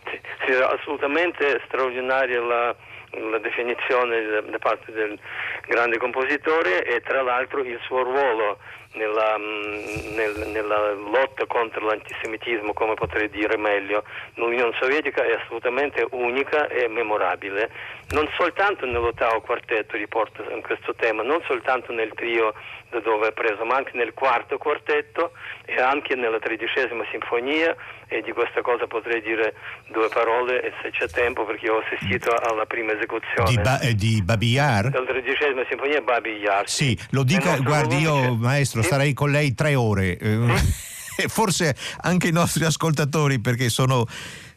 Sì, 0.09 0.19
sì, 0.47 0.53
assolutamente 0.53 1.61
straordinaria 1.67 2.41
la, 2.41 2.75
la 3.11 3.39
definizione 3.39 4.25
da, 4.49 4.59
parte 4.59 4.91
del 4.93 5.19
grande 5.67 5.99
compositore 5.99 6.83
e 6.83 7.03
tra 7.03 7.21
l'altro 7.21 7.63
il 7.63 7.79
suo 7.85 8.03
ruolo 8.05 8.57
nella, 8.95 9.37
mm, 9.39 10.15
nel- 10.17 10.49
nella 10.49 10.93
lotta 10.93 11.45
contro 11.47 11.87
l'antisemitismo, 11.87 12.73
come 12.73 12.95
potrei 12.95 13.29
dire 13.29 13.59
meglio, 13.59 14.03
nell'Unione 14.37 14.75
Sovietica 14.81 15.23
è 15.23 15.35
assolutamente 15.35 16.07
unica 16.13 16.69
e 16.69 16.89
memorabile, 16.89 17.71
non 18.13 18.27
soltanto 18.37 18.87
nell'ottavo 18.87 19.43
quartetto 19.43 19.99
riporta 19.99 20.43
questo 20.63 20.95
tema, 20.95 21.23
non 21.23 21.43
soltanto 21.47 21.93
nel 21.93 22.13
trio 22.15 22.55
dove 22.98 23.29
è 23.29 23.33
preso, 23.33 23.64
ma 23.64 23.76
anche 23.76 23.92
nel 23.94 24.12
quarto 24.14 24.59
quartetto 24.59 25.33
e 25.64 25.81
anche 25.81 26.16
nella 26.16 26.38
tredicesima 26.40 27.05
sinfonia 27.11 27.74
e 28.09 28.22
di 28.22 28.33
questa 28.33 28.61
cosa 28.62 28.87
potrei 28.88 29.22
dire 29.22 29.55
due 29.92 30.09
parole 30.09 30.61
e 30.62 30.72
se 30.83 30.90
c'è 30.90 31.07
tempo 31.09 31.44
perché 31.46 31.70
ho 31.70 31.79
assistito 31.79 32.35
alla 32.35 32.66
prima 32.66 32.92
esecuzione 32.92 33.48
Di, 33.48 33.61
ba- 33.61 33.79
eh, 33.81 33.94
di 33.94 34.20
Babi 34.22 34.48
Yar? 34.50 34.90
della 34.90 35.07
tredicesima 35.07 35.62
sinfonia 35.68 36.00
Babi 36.00 36.31
Yar. 36.37 36.68
Sì, 36.68 36.98
lo 37.11 37.22
dica, 37.22 37.50
nostro 37.50 37.62
guardi, 37.62 37.96
io 37.98 38.35
maestro 38.35 38.81
Sì? 38.81 38.87
starei 38.88 39.12
con 39.12 39.31
lei 39.31 39.55
tre 39.55 39.74
ore. 39.76 40.16
eh, 40.18 40.38
e 41.22 41.29
Forse 41.29 41.76
anche 42.00 42.29
i 42.29 42.33
nostri 42.33 42.64
ascoltatori 42.64 43.40
perché 43.40 43.68
sono 43.68 44.07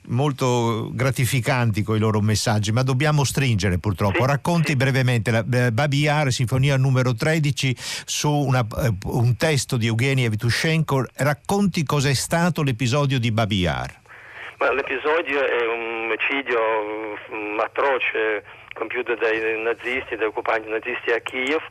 molto 0.07 0.89
gratificanti 0.93 1.83
con 1.83 1.95
i 1.95 1.99
loro 1.99 2.21
messaggi, 2.21 2.71
ma 2.71 2.83
dobbiamo 2.83 3.23
stringere 3.23 3.77
purtroppo. 3.79 4.21
Sì, 4.21 4.25
Racconti 4.27 4.71
sì. 4.71 4.75
brevemente 4.75 5.31
la 5.31 5.43
eh, 5.51 5.71
Babi 5.71 5.99
Yar, 5.99 6.31
sinfonia 6.31 6.77
numero 6.77 7.13
13, 7.13 7.75
su 7.77 8.29
una- 8.31 8.65
eh, 8.83 8.93
un 9.05 9.35
testo 9.37 9.77
di 9.77 9.87
Eugeni 9.87 10.25
Evtushenko. 10.25 11.05
Racconti 11.15 11.83
cos'è 11.83 12.13
stato 12.13 12.63
l'episodio 12.63 13.19
di 13.19 13.31
Babi 13.31 13.59
Yar. 13.59 14.01
Ma 14.59 14.71
l'episodio 14.71 15.45
è 15.45 15.65
un 15.67 15.93
omicidio 16.13 16.59
mm, 17.33 17.59
atroce 17.59 18.43
compiuto 18.73 19.15
dai 19.15 19.61
nazisti, 19.61 20.15
dai 20.15 20.27
occupanti 20.27 20.69
nazisti 20.69 21.11
a 21.11 21.19
Kiev. 21.19 21.61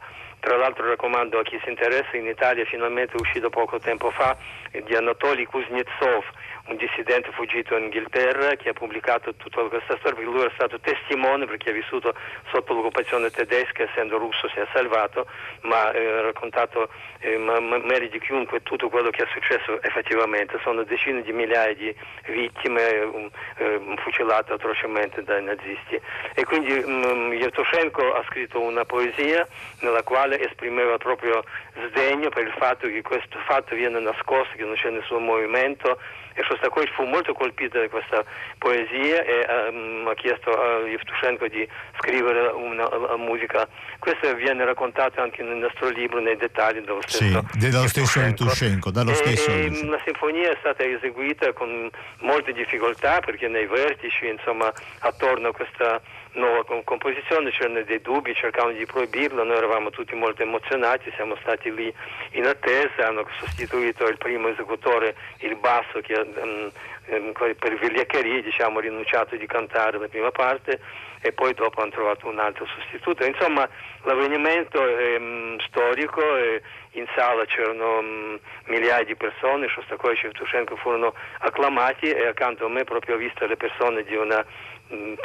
Tra 0.41 0.57
l'altro 0.57 0.89
raccomando 0.89 1.39
a 1.39 1.43
chi 1.43 1.59
si 1.63 1.71
interessa, 1.71 2.17
in 2.17 2.27
Italia 2.27 2.65
finalmente 2.65 3.13
è 3.13 3.21
uscito 3.21 3.49
poco 3.49 3.79
tempo 3.79 4.11
fa 4.11 4.37
di 4.73 4.95
Anatoly 4.95 5.45
Kuznetsov, 5.45 6.25
un 6.67 6.77
dissidente 6.77 7.31
fuggito 7.33 7.77
in 7.77 7.85
Inghilterra 7.85 8.55
che 8.55 8.69
ha 8.69 8.73
pubblicato 8.73 9.35
tutta 9.35 9.63
questa 9.63 9.97
storia 9.99 10.15
perché 10.15 10.31
lui 10.31 10.41
era 10.41 10.53
stato 10.55 10.79
testimone 10.79 11.47
perché 11.47 11.71
ha 11.71 11.73
vissuto 11.73 12.15
sotto 12.51 12.73
l'occupazione 12.73 13.31
tedesca, 13.31 13.83
essendo 13.83 14.19
russo 14.19 14.49
si 14.49 14.61
è 14.61 14.67
salvato, 14.73 15.27
ma 15.63 15.91
eh, 15.93 16.07
ha 16.07 16.21
raccontato 16.23 16.89
eh, 17.19 17.37
ma- 17.37 17.59
ma- 17.59 17.79
meglio 17.79 18.09
di 18.09 18.21
chiunque 18.21 18.63
tutto 18.63 18.89
quello 18.89 19.11
che 19.11 19.25
è 19.25 19.27
successo 19.33 19.81
effettivamente. 19.83 20.59
Sono 20.63 20.85
decine 20.85 21.23
di 21.23 21.33
migliaia 21.33 21.75
di 21.75 21.95
vittime 22.27 22.89
eh, 22.91 23.03
um, 23.03 23.31
eh, 23.57 23.95
fucilate 23.97 24.53
atrocemente 24.53 25.23
dai 25.25 25.43
nazisti. 25.43 26.01
E 26.35 26.45
quindi 26.45 26.73
mm, 26.73 27.33
Yevtushenko 27.33 28.15
ha 28.15 28.23
scritto 28.29 28.61
una 28.61 28.85
poesia 28.85 29.47
nella 29.81 30.03
quale 30.03 30.41
esprimeva 30.41 30.97
proprio 30.99 31.43
sdegno 31.89 32.29
per 32.29 32.47
il 32.47 32.55
fatto 32.57 32.87
che 32.87 33.03
questo 33.03 33.39
fatto 33.47 33.75
viene 33.75 33.99
nascosto, 33.99 34.57
che 34.57 34.65
non 34.65 34.75
c'è 34.75 34.91
nessun 34.91 35.25
movimento 35.25 35.99
e 36.35 36.43
Shostakovich 36.45 36.93
fu 36.95 37.05
molto 37.05 37.33
colpito 37.35 37.79
da 37.79 37.89
questa 37.89 38.25
poesia 38.59 39.23
e 39.25 39.47
ehm, 39.49 40.07
ha 40.09 40.15
chiesto 40.15 40.51
a 40.51 40.87
Yevtushenko 40.87 41.49
di 41.49 41.67
scrivere 41.99 42.49
una, 42.49 42.89
una 42.95 43.17
musica. 43.17 43.67
Questo 43.99 44.35
viene 44.35 44.65
raccontato 44.65 45.21
anche 45.21 45.43
nel 45.43 45.57
nostro 45.57 45.89
libro 45.89 46.21
nei 46.21 46.37
dettagli 46.37 46.81
dello 46.81 47.01
Sì, 47.07 47.29
stesso 47.29 47.45
dello 47.59 47.87
stesso 47.87 48.21
Yevtushenko, 48.21 48.91
dallo 48.91 49.15
stesso 49.15 49.51
e, 49.51 49.55
Yevtushenko. 49.55 49.91
la 49.93 50.01
sinfonia 50.05 50.51
è 50.51 50.57
stata 50.61 50.85
eseguita 50.85 51.53
con 51.53 51.91
molte 52.21 52.53
difficoltà 52.53 53.21
perché 53.21 53.49
nei 53.49 53.67
vertici, 53.67 54.27
insomma, 54.27 54.73
attorno 55.01 55.49
a 55.49 55.53
questa 55.53 56.01
nuova 56.35 56.65
com- 56.65 56.83
composizione 56.85 57.51
c'erano 57.51 57.83
dei 57.83 58.01
dubbi, 58.01 58.35
cercavano 58.35 58.77
di 58.77 58.87
proibirla, 58.87 59.43
noi 59.43 59.57
eravamo 59.57 59.91
tutti 59.91 60.15
molto 60.15 60.43
emozionati, 60.43 61.13
siamo 61.15 61.37
stati 61.41 61.73
lì 61.75 61.93
in 62.33 62.47
attesa, 62.47 63.09
hanno 63.09 63.27
sostituito 63.39 64.07
il 64.07 64.19
primo 64.19 64.49
esecutore, 64.49 65.15
il 65.39 65.57
basso 65.57 66.01
che 66.01 66.15
ehm, 66.15 66.71
ehm, 67.07 67.33
per 67.33 67.79
vigliaccheria 67.79 68.43
diciamo, 68.43 68.79
ha 68.79 68.83
rinunciato 68.83 69.37
di 69.37 69.47
cantare 69.47 69.99
la 69.99 70.09
prima 70.09 70.31
parte 70.31 70.81
e 71.25 71.33
poi 71.33 71.55
dopo 71.55 71.81
hanno 71.81 71.91
trovato 71.91 72.27
un 72.27 72.39
altro 72.39 72.67
sostituto. 72.67 73.25
Insomma, 73.25 73.69
l'avvenimento 74.03 74.85
è 74.85 75.19
mm, 75.19 75.59
storico 75.69 76.37
e 76.37 76.63
in 76.93 77.07
sala 77.15 77.45
c'erano 77.45 78.03
mm, 78.03 78.35
migliaia 78.67 79.05
di 79.05 79.15
persone, 79.15 79.69
Shostakovich 79.69 80.25
e 80.25 80.27
Evtushenko 80.27 80.77
furono 80.77 81.15
acclamati 81.39 82.11
e 82.11 82.27
accanto 82.27 82.67
a 82.67 82.69
me 82.69 82.83
proprio 82.83 83.15
ho 83.15 83.19
visto 83.19 83.47
le 83.47 83.57
persone 83.57 84.03
di 84.03 84.17
una 84.17 84.45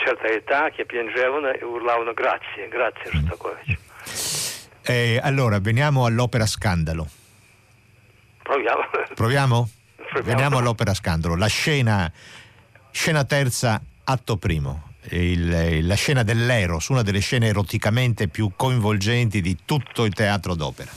certa 0.04 0.28
età 0.28 0.70
che 0.70 0.86
piangevano 0.86 1.50
e 1.52 1.64
urlavano 1.64 2.14
grazie, 2.14 2.68
grazie 2.70 3.12
Shostakovich. 3.12 3.78
Eh, 4.84 5.20
allora, 5.22 5.60
veniamo 5.60 6.06
all'opera 6.06 6.46
Scandalo. 6.46 7.08
Proviamo. 8.44 8.82
Proviamo? 9.14 9.70
Proviamo. 9.96 10.24
Veniamo 10.24 10.58
all'opera 10.58 10.94
Scandalo. 10.94 11.36
La 11.36 11.48
scena, 11.48 12.10
scena 12.92 13.26
terza, 13.26 13.82
atto 14.06 14.38
primo. 14.38 14.94
Il- 15.10 15.86
la 15.86 15.96
scena 15.96 16.24
dell'Eros, 16.24 16.88
una 16.90 17.02
delle 17.02 17.20
scene 17.20 17.48
eroticamente 17.48 18.28
più 18.28 18.52
coinvolgenti 18.56 19.42
di 19.42 19.58
tutto 19.66 20.06
il 20.06 20.14
teatro 20.14 20.56
d'opera. 20.56 20.92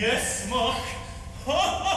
nie 0.00 0.18
Mark. 0.50 1.87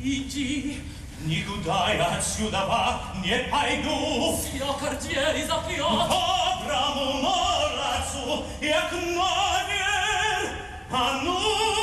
Иди, 0.00 0.80
никуда 1.24 1.92
я 1.92 2.16
отсюда 2.18 2.66
во 2.66 3.00
не 3.24 3.38
пойду. 3.50 4.38
Свекор 4.42 4.94
двери 5.00 5.46
запрет. 5.46 5.78
Доброму 5.78 7.22
молодцу, 7.22 8.44
як 8.60 8.92
новер, 8.92 10.50
а 10.90 11.20
ну, 11.22 11.79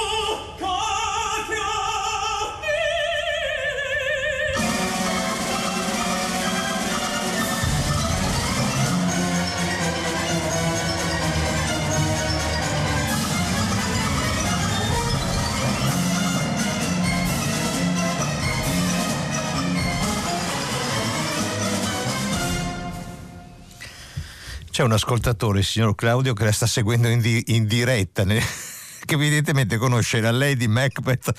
C'è 24.79 24.85
un 24.85 24.93
ascoltatore, 24.93 25.59
il 25.59 25.65
signor 25.65 25.97
Claudio, 25.97 26.35
che 26.35 26.45
la 26.45 26.53
sta 26.53 26.65
seguendo 26.69 27.09
in, 27.09 27.21
di- 27.21 27.43
in 27.47 27.67
diretta, 27.67 28.23
ne- 28.23 28.41
che 29.05 29.15
evidentemente 29.15 29.77
conosce 29.77 30.21
la 30.21 30.31
Lady 30.31 30.69
Macbeth 30.69 31.33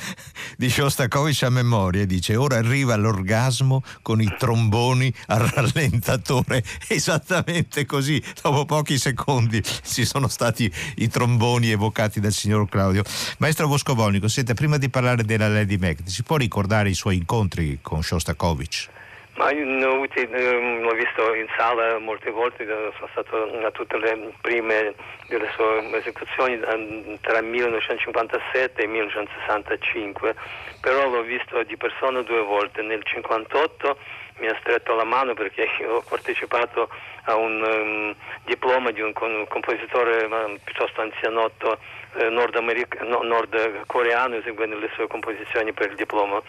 di 0.58 0.70
Shostakovich 0.70 1.44
a 1.44 1.50
memoria 1.50 2.06
dice 2.06 2.36
ora 2.36 2.58
arriva 2.58 2.98
l'orgasmo 2.98 3.82
con 4.02 4.22
i 4.22 4.30
tromboni 4.38 5.14
al 5.28 5.40
rallentatore. 5.40 6.62
Esattamente 6.90 7.86
così, 7.86 8.22
dopo 8.42 8.66
pochi 8.66 8.98
secondi 8.98 9.64
ci 9.84 10.04
sono 10.04 10.28
stati 10.28 10.70
i 10.96 11.08
tromboni 11.08 11.70
evocati 11.70 12.20
dal 12.20 12.34
signor 12.34 12.68
Claudio. 12.68 13.04
Maestro 13.38 13.70
Boscovolnico, 13.70 14.28
senta, 14.28 14.54
prima 14.54 14.76
di 14.76 14.90
parlare 14.90 15.24
della 15.24 15.48
Lady 15.48 15.78
Macbeth, 15.78 16.10
si 16.10 16.24
può 16.24 16.36
ricordare 16.36 16.90
i 16.90 16.94
suoi 16.94 17.16
incontri 17.16 17.80
con 17.82 18.04
Shostakovich? 18.04 18.99
Ma 19.40 19.52
io 19.52 19.88
ho 19.88 19.94
avuti, 19.94 20.20
ehm, 20.20 20.82
l'ho 20.82 20.94
visto 20.96 21.34
in 21.34 21.48
sala 21.56 21.98
molte 21.98 22.30
volte, 22.30 22.64
eh, 22.64 22.92
sono 22.96 23.08
stato 23.12 23.42
a 23.66 23.72
tutte 23.72 23.98
le 23.98 24.34
prime 24.42 24.94
delle 25.30 25.50
sue 25.56 25.98
esecuzioni 25.98 26.56
eh, 26.56 27.18
tra 27.22 27.38
il 27.38 27.46
1957 27.46 28.82
e 28.82 28.84
il 28.84 28.90
1965, 28.90 30.36
però 30.82 31.08
l'ho 31.08 31.22
visto 31.22 31.64
di 31.64 31.78
persona 31.78 32.22
due 32.22 32.42
volte, 32.42 32.82
nel 32.82 33.00
1958 33.00 33.98
mi 34.40 34.48
ha 34.48 34.58
stretto 34.60 34.94
la 34.96 35.06
mano 35.06 35.34
perché 35.34 35.70
ho 35.88 36.04
partecipato 36.08 36.90
a 37.24 37.36
un 37.36 37.64
ehm, 37.64 38.16
diploma 38.44 38.92
di 38.92 39.00
un 39.00 39.14
con- 39.14 39.46
compositore 39.48 40.26
eh, 40.26 40.60
piuttosto 40.66 41.00
anzianotto 41.00 41.80
eh, 42.16 42.30
no- 42.30 43.24
nordcoreano 43.24 44.36
eseguendo 44.36 44.78
le 44.78 44.90
sue 44.94 45.08
composizioni 45.08 45.74
per 45.74 45.92
il 45.92 45.96
diploma 45.96 46.42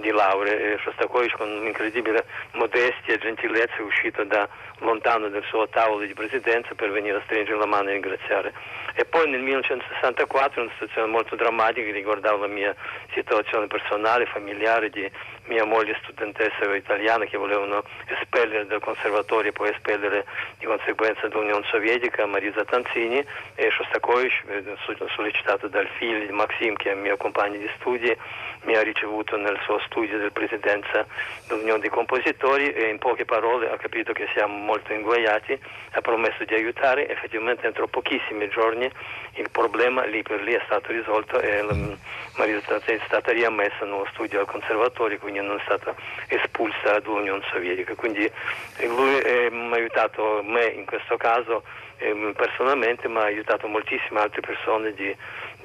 di 0.00 0.10
laurea 0.10 0.52
e 0.52 0.78
Shostakovich 0.82 1.36
con 1.36 1.48
un'incredibile 1.50 2.24
modestia 2.52 3.14
e 3.14 3.18
gentilezza 3.18 3.76
è 3.76 3.82
uscito 3.82 4.24
da 4.24 4.48
lontano 4.78 5.28
dal 5.28 5.44
suo 5.44 5.68
tavolo 5.68 6.04
di 6.04 6.14
presidenza 6.14 6.74
per 6.74 6.90
venire 6.90 7.18
a 7.18 7.22
stringere 7.24 7.58
la 7.58 7.66
mano 7.66 7.88
e 7.88 7.92
ringraziare. 7.92 8.52
E 8.96 9.04
poi 9.04 9.28
nel 9.28 9.40
1964 9.40 10.62
una 10.62 10.70
situazione 10.72 11.10
molto 11.10 11.34
drammatica 11.34 11.84
che 11.84 11.92
riguardava 11.92 12.46
la 12.46 12.52
mia 12.52 12.74
situazione 13.12 13.66
personale, 13.66 14.26
familiare 14.26 14.88
di 14.88 15.10
mia 15.46 15.64
moglie 15.64 15.98
studentessa 16.02 16.72
italiana 16.74 17.24
che 17.24 17.36
volevano 17.36 17.82
espellere 18.06 18.66
dal 18.66 18.80
conservatorio 18.80 19.50
e 19.50 19.52
poi 19.52 19.70
espellere 19.70 20.24
di 20.58 20.66
conseguenza 20.66 21.26
dall'Unione 21.26 21.66
Sovietica 21.70 22.24
Marisa 22.26 22.64
Tanzini 22.64 23.24
e 23.56 23.70
Shostakovich, 23.70 24.44
eh, 24.46 24.62
so- 24.84 25.08
sollecitato 25.08 25.66
dal 25.66 25.88
figlio 25.98 26.24
di 26.24 26.32
Maxim 26.32 26.74
che 26.76 26.92
è 26.92 26.94
mio 26.94 27.16
compagno 27.16 27.58
di 27.58 27.70
studi, 27.76 28.16
mi 28.64 28.76
ha 28.76 28.82
ricevuto 28.82 29.36
nel 29.36 29.58
suo 29.64 29.78
studio 29.86 30.18
del 30.18 30.32
presidenza 30.32 31.06
dell'Unione 31.46 31.80
dei 31.80 31.90
Compositori 31.90 32.72
e 32.72 32.88
in 32.88 32.98
poche 32.98 33.24
parole 33.24 33.70
ha 33.70 33.76
capito 33.76 34.12
che 34.12 34.28
siamo 34.34 34.56
molto 34.56 34.92
inguaiati, 34.92 35.58
ha 35.92 36.00
promesso 36.00 36.44
di 36.44 36.54
aiutare, 36.54 37.08
effettivamente 37.08 37.66
entro 37.66 37.86
pochissimi 37.86 38.48
giorni 38.48 38.90
il 39.36 39.50
problema 39.50 40.04
lì 40.04 40.22
per 40.22 40.42
lì 40.42 40.52
è 40.52 40.62
stato 40.64 40.92
risolto 40.92 41.40
e 41.40 41.62
la 41.62 41.74
Tanzini 42.66 42.98
è 42.98 43.02
stata 43.06 43.32
riammessa 43.32 43.84
nello 43.84 44.06
studio 44.12 44.40
al 44.40 44.46
conservatorio, 44.46 45.18
quindi 45.18 45.40
non 45.40 45.56
è 45.56 45.62
stata 45.64 45.94
espulsa 46.28 46.98
dall'Unione 46.98 47.42
Sovietica. 47.50 47.94
Quindi 47.94 48.24
eh, 48.24 48.86
lui 48.86 49.18
eh, 49.18 49.50
ha 49.52 49.74
aiutato 49.74 50.42
me 50.44 50.66
in 50.66 50.84
questo 50.84 51.16
caso 51.16 51.62
eh, 51.98 52.32
personalmente, 52.36 53.08
ma 53.08 53.20
ha 53.20 53.26
aiutato 53.26 53.68
moltissime 53.68 54.20
altre 54.20 54.40
persone 54.40 54.92
di- 54.94 55.16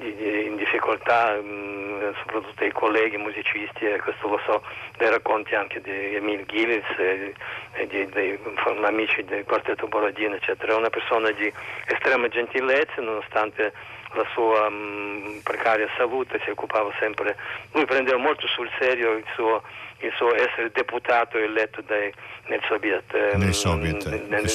in 0.08 0.56
difficoltà, 0.56 1.34
mh, 1.34 2.14
soprattutto 2.20 2.64
i 2.64 2.72
colleghi 2.72 3.16
musicisti, 3.16 3.84
e 3.86 3.98
questo 3.98 4.28
lo 4.28 4.40
so 4.44 4.62
dai 4.96 5.10
racconti 5.10 5.54
anche 5.54 5.80
di 5.80 6.14
Emil 6.14 6.44
Gillis 6.46 6.84
e, 6.98 7.34
e 7.72 7.86
di, 7.86 8.06
dei 8.06 8.38
amici 8.82 9.24
del 9.24 9.44
quartetto 9.44 9.86
Borodino, 9.88 10.34
eccetera. 10.34 10.72
È 10.72 10.76
una 10.76 10.90
persona 10.90 11.30
di 11.30 11.52
estrema 11.86 12.28
gentilezza, 12.28 13.00
nonostante 13.00 13.72
la 14.14 14.26
sua 14.32 14.68
mh, 14.68 15.40
precaria 15.44 15.88
salute, 15.96 16.40
si 16.44 16.50
occupava 16.50 16.92
sempre, 16.98 17.36
lui 17.72 17.84
prendeva 17.84 18.18
molto 18.18 18.46
sul 18.48 18.68
serio 18.78 19.12
il 19.12 19.24
suo, 19.34 19.62
il 19.98 20.12
suo 20.16 20.34
essere 20.34 20.70
deputato 20.72 21.38
eletto 21.38 21.80
dai, 21.82 22.12
nel 22.46 22.60
Soviet, 22.66 23.14
ehm, 23.14 23.38
Nel 23.40 23.54
Soviet, 23.54 24.04
nel- 24.06 24.26
nel- 24.28 24.50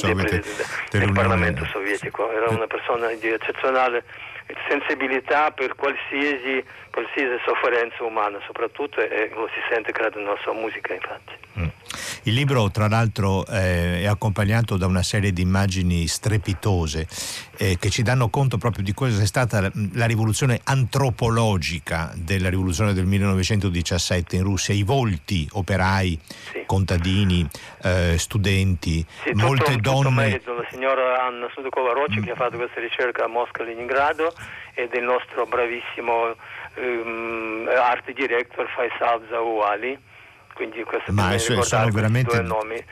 nel 0.92 1.12
Parlamento 1.14 1.64
sovietico, 1.66 2.30
era 2.32 2.50
una 2.50 2.68
persona 2.68 3.08
di 3.14 3.30
eccezionale 3.30 4.04
sensibilità 4.68 5.52
per 5.52 5.76
qualsiasi, 5.76 6.64
qualsiasi 6.92 7.42
sofferenza 7.46 8.04
umana 8.04 8.40
soprattutto 8.46 9.00
e 9.00 9.30
lo 9.34 9.48
si 9.48 9.62
sente 9.70 9.92
credo 9.92 10.20
nella 10.20 10.38
sua 10.42 10.54
musica 10.54 10.94
infatti. 10.94 11.34
Mm. 11.60 11.68
Il 12.24 12.34
libro, 12.34 12.70
tra 12.72 12.88
l'altro, 12.88 13.46
eh, 13.48 14.02
è 14.02 14.06
accompagnato 14.06 14.78
da 14.78 14.86
una 14.86 15.04
serie 15.04 15.32
di 15.32 15.42
immagini 15.42 16.08
strepitose 16.08 17.08
eh, 17.58 17.78
che 17.80 17.90
ci 17.90 18.02
danno 18.04 18.30
conto 18.30 18.58
proprio 18.58 18.84
di 18.84 18.94
cosa 18.94 19.22
è 19.22 19.26
stata 19.26 19.62
la, 19.62 19.72
la 19.94 20.06
rivoluzione 20.06 20.60
antropologica 20.64 22.12
della 22.16 22.50
rivoluzione 22.50 22.94
del 22.94 23.06
1917 23.06 24.36
in 24.36 24.44
Russia, 24.44 24.74
i 24.74 24.84
volti 24.84 25.48
operai, 25.54 26.20
Sì. 26.52 26.64
contadini, 26.66 27.48
eh, 27.84 28.16
studenti, 28.18 29.06
Sì, 29.24 29.32
tutto, 29.32 29.46
molte 29.46 29.72
tutto 29.76 29.92
donne. 29.92 30.10
merito 30.10 30.54
della 30.56 30.68
signora 30.72 31.26
Anna 31.26 31.48
Sudokova 31.54 31.94
Rocci 31.94 32.20
che 32.22 32.32
ha 32.32 32.36
fatto 32.36 32.58
questa 32.58 32.80
ricerca 32.80 33.26
a 33.26 33.28
Mosca 33.28 33.62
e 33.64 33.66
Leningrado 33.66 34.34
e 34.74 34.88
del 34.92 35.04
nostro 35.04 35.46
bravissimo 35.46 36.36
ehm, 36.76 37.70
art 37.82 38.12
director 38.12 38.68
Faisal 38.76 39.26
Zawali 39.30 39.98
quindi 40.56 40.82
questo 40.84 41.12
Ma 41.12 41.38
sono 41.38 41.90
veramente 41.92 42.42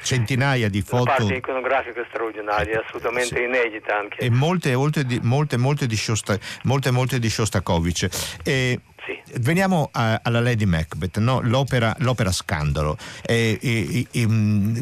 centinaia 0.01 0.69
di 0.69 0.81
foto 0.81 1.05
parte 1.05 1.35
iconografica 1.35 2.03
straordinaria, 2.09 2.83
assolutamente 2.85 3.37
sì. 3.37 3.43
inedita 3.43 3.97
anche. 3.97 4.17
e 4.19 4.29
molte, 4.29 4.75
molte, 4.75 5.05
molte, 5.21 5.55
molte 5.55 5.87
di, 5.87 5.95
Shosta- 5.95 6.37
molte, 6.63 6.91
molte 6.91 7.19
di 7.19 7.29
Shostakovich. 7.29 8.09
E 8.43 8.79
Sì. 9.05 9.19
Veniamo 9.41 9.89
a- 9.91 10.21
alla 10.23 10.39
Lady 10.39 10.65
Macbeth, 10.65 11.17
no? 11.17 11.41
l'opera, 11.41 11.93
l'opera 11.99 12.31
scandalo. 12.31 12.97
E- 13.25 13.57
e- 13.61 14.07
e- 14.11 14.25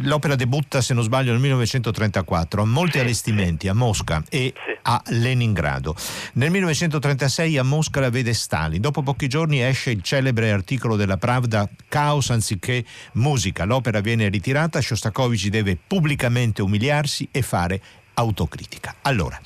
l'opera 0.02 0.36
debutta, 0.36 0.80
se 0.82 0.94
non 0.94 1.04
sbaglio, 1.04 1.32
nel 1.32 1.40
1934, 1.42 2.62
ha 2.62 2.66
molti 2.66 3.00
allestimenti 3.00 3.68
a 3.68 3.74
Mosca 3.74 4.24
e 4.30 4.54
Sì. 4.54 4.78
a 4.84 5.02
Leningrado. 5.08 5.96
Nel 6.34 6.52
1936 6.52 7.58
a 7.58 7.64
Mosca 7.64 8.00
la 8.00 8.10
vede 8.10 8.34
Stalin. 8.34 8.80
Dopo 8.82 9.02
pochi 9.02 9.28
giorni 9.28 9.62
esce 9.64 9.90
il 9.92 10.02
celebre 10.04 10.52
articolo 10.52 10.96
della 10.96 11.18
Pravda 11.18 11.68
Caos 11.88 12.30
anziché 12.30 12.84
musica. 13.14 13.64
L'opera 13.66 14.02
viene 14.02 14.30
ritirata, 14.30 14.82
Shostakovich 14.82 15.48
deve 15.48 15.78
pubblicamente 15.88 16.62
umiliarsi 16.62 17.28
e 17.32 17.42
fare 17.42 17.82
autocritica. 18.14 18.96
Allora, 19.04 19.40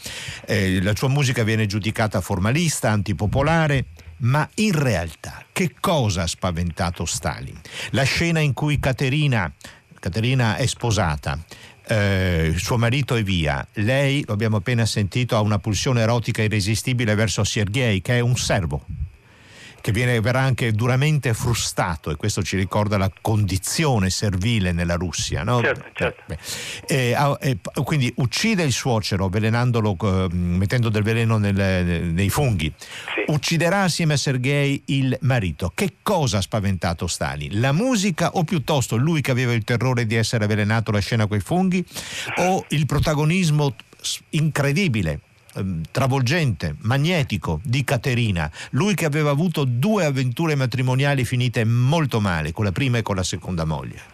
eh, 0.47 0.81
la 0.81 0.95
sua 0.95 1.07
musica 1.07 1.43
viene 1.43 1.65
giudicata 1.67 2.19
formalista, 2.19 2.89
antipopolare, 2.91 3.85
ma 4.17 4.47
in 4.55 4.71
realtà 4.71 5.43
che 5.51 5.75
cosa 5.79 6.23
ha 6.23 6.27
spaventato 6.27 7.05
Stalin? 7.05 7.59
La 7.91 8.03
scena 8.03 8.39
in 8.39 8.53
cui 8.53 8.79
Caterina, 8.79 9.51
Caterina 9.99 10.55
è 10.55 10.65
sposata, 10.65 11.37
eh, 11.87 12.53
suo 12.57 12.77
marito 12.77 13.15
è 13.15 13.23
via, 13.23 13.65
lei, 13.73 14.23
lo 14.25 14.33
abbiamo 14.33 14.57
appena 14.57 14.85
sentito, 14.85 15.35
ha 15.35 15.41
una 15.41 15.59
pulsione 15.59 16.01
erotica 16.01 16.41
irresistibile 16.41 17.15
verso 17.15 17.43
Sergei, 17.43 18.01
che 18.01 18.17
è 18.17 18.19
un 18.19 18.35
servo 18.35 18.85
che 19.85 19.91
viene, 19.91 20.19
verrà 20.19 20.41
anche 20.41 20.71
duramente 20.71 21.35
frustato 21.35 22.09
e 22.09 22.15
questo 22.15 22.41
ci 22.41 22.57
ricorda 22.57 22.97
la 22.97 23.11
condizione 23.21 24.09
servile 24.09 24.71
nella 24.71 24.95
Russia. 24.95 25.43
No? 25.43 25.61
Certo, 25.61 25.85
certo. 25.93 26.23
Beh, 26.25 26.37
eh, 26.87 27.13
ah, 27.13 27.37
eh, 27.39 27.59
quindi 27.83 28.11
uccide 28.15 28.63
il 28.63 28.71
suocero 28.71 29.25
avvelenandolo, 29.25 29.95
eh, 30.01 30.33
mettendo 30.33 30.89
del 30.89 31.03
veleno 31.03 31.37
nel- 31.37 32.03
nei 32.03 32.29
funghi. 32.31 32.73
Sì. 32.79 33.31
Ucciderà 33.31 33.83
assieme 33.83 34.13
a 34.13 34.17
Sergei 34.17 34.81
il 34.85 35.15
marito. 35.21 35.71
Che 35.75 35.97
cosa 36.01 36.39
ha 36.39 36.41
spaventato 36.41 37.05
Stalin? 37.05 37.59
La 37.59 37.71
musica 37.71 38.31
o 38.31 38.43
piuttosto 38.43 38.95
lui 38.95 39.21
che 39.21 39.29
aveva 39.29 39.53
il 39.53 39.63
terrore 39.63 40.07
di 40.07 40.15
essere 40.15 40.45
avvelenato 40.45 40.89
la 40.89 40.97
scena 40.97 41.27
coi 41.27 41.41
funghi? 41.41 41.85
O 42.37 42.65
il 42.69 42.87
protagonismo 42.87 43.75
incredibile? 44.29 45.19
Ehm, 45.55 45.83
travolgente, 45.91 46.75
magnetico 46.81 47.59
di 47.63 47.83
Caterina, 47.83 48.49
lui 48.71 48.93
che 48.95 49.05
aveva 49.05 49.29
avuto 49.29 49.63
due 49.65 50.05
avventure 50.05 50.55
matrimoniali 50.55 51.25
finite 51.25 51.63
molto 51.65 52.19
male, 52.19 52.51
con 52.51 52.65
la 52.65 52.71
prima 52.71 52.97
e 52.97 53.01
con 53.01 53.15
la 53.15 53.23
seconda 53.23 53.65
moglie. 53.65 54.13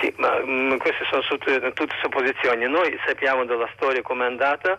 Sì, 0.00 0.12
ma 0.16 0.40
mm, 0.44 0.76
queste 0.78 1.04
sono 1.10 1.22
tutte, 1.22 1.60
supposizioni. 2.00 2.66
Noi 2.66 2.98
sappiamo 3.06 3.44
della 3.44 3.68
storia 3.74 4.02
come 4.02 4.24
è 4.24 4.28
andata, 4.28 4.78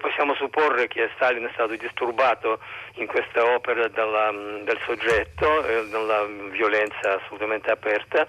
possiamo 0.00 0.34
supporre 0.34 0.88
che 0.88 1.10
Stalin 1.14 1.44
è 1.44 1.50
stato 1.52 1.76
disturbato 1.76 2.58
in 2.94 3.06
questa 3.06 3.44
opera 3.44 3.88
dalla, 3.88 4.32
mm, 4.32 4.62
del 4.62 4.78
soggetto, 4.84 5.64
eh, 5.66 5.88
dalla 5.88 6.24
violenza 6.50 7.20
assolutamente 7.20 7.70
aperta. 7.70 8.26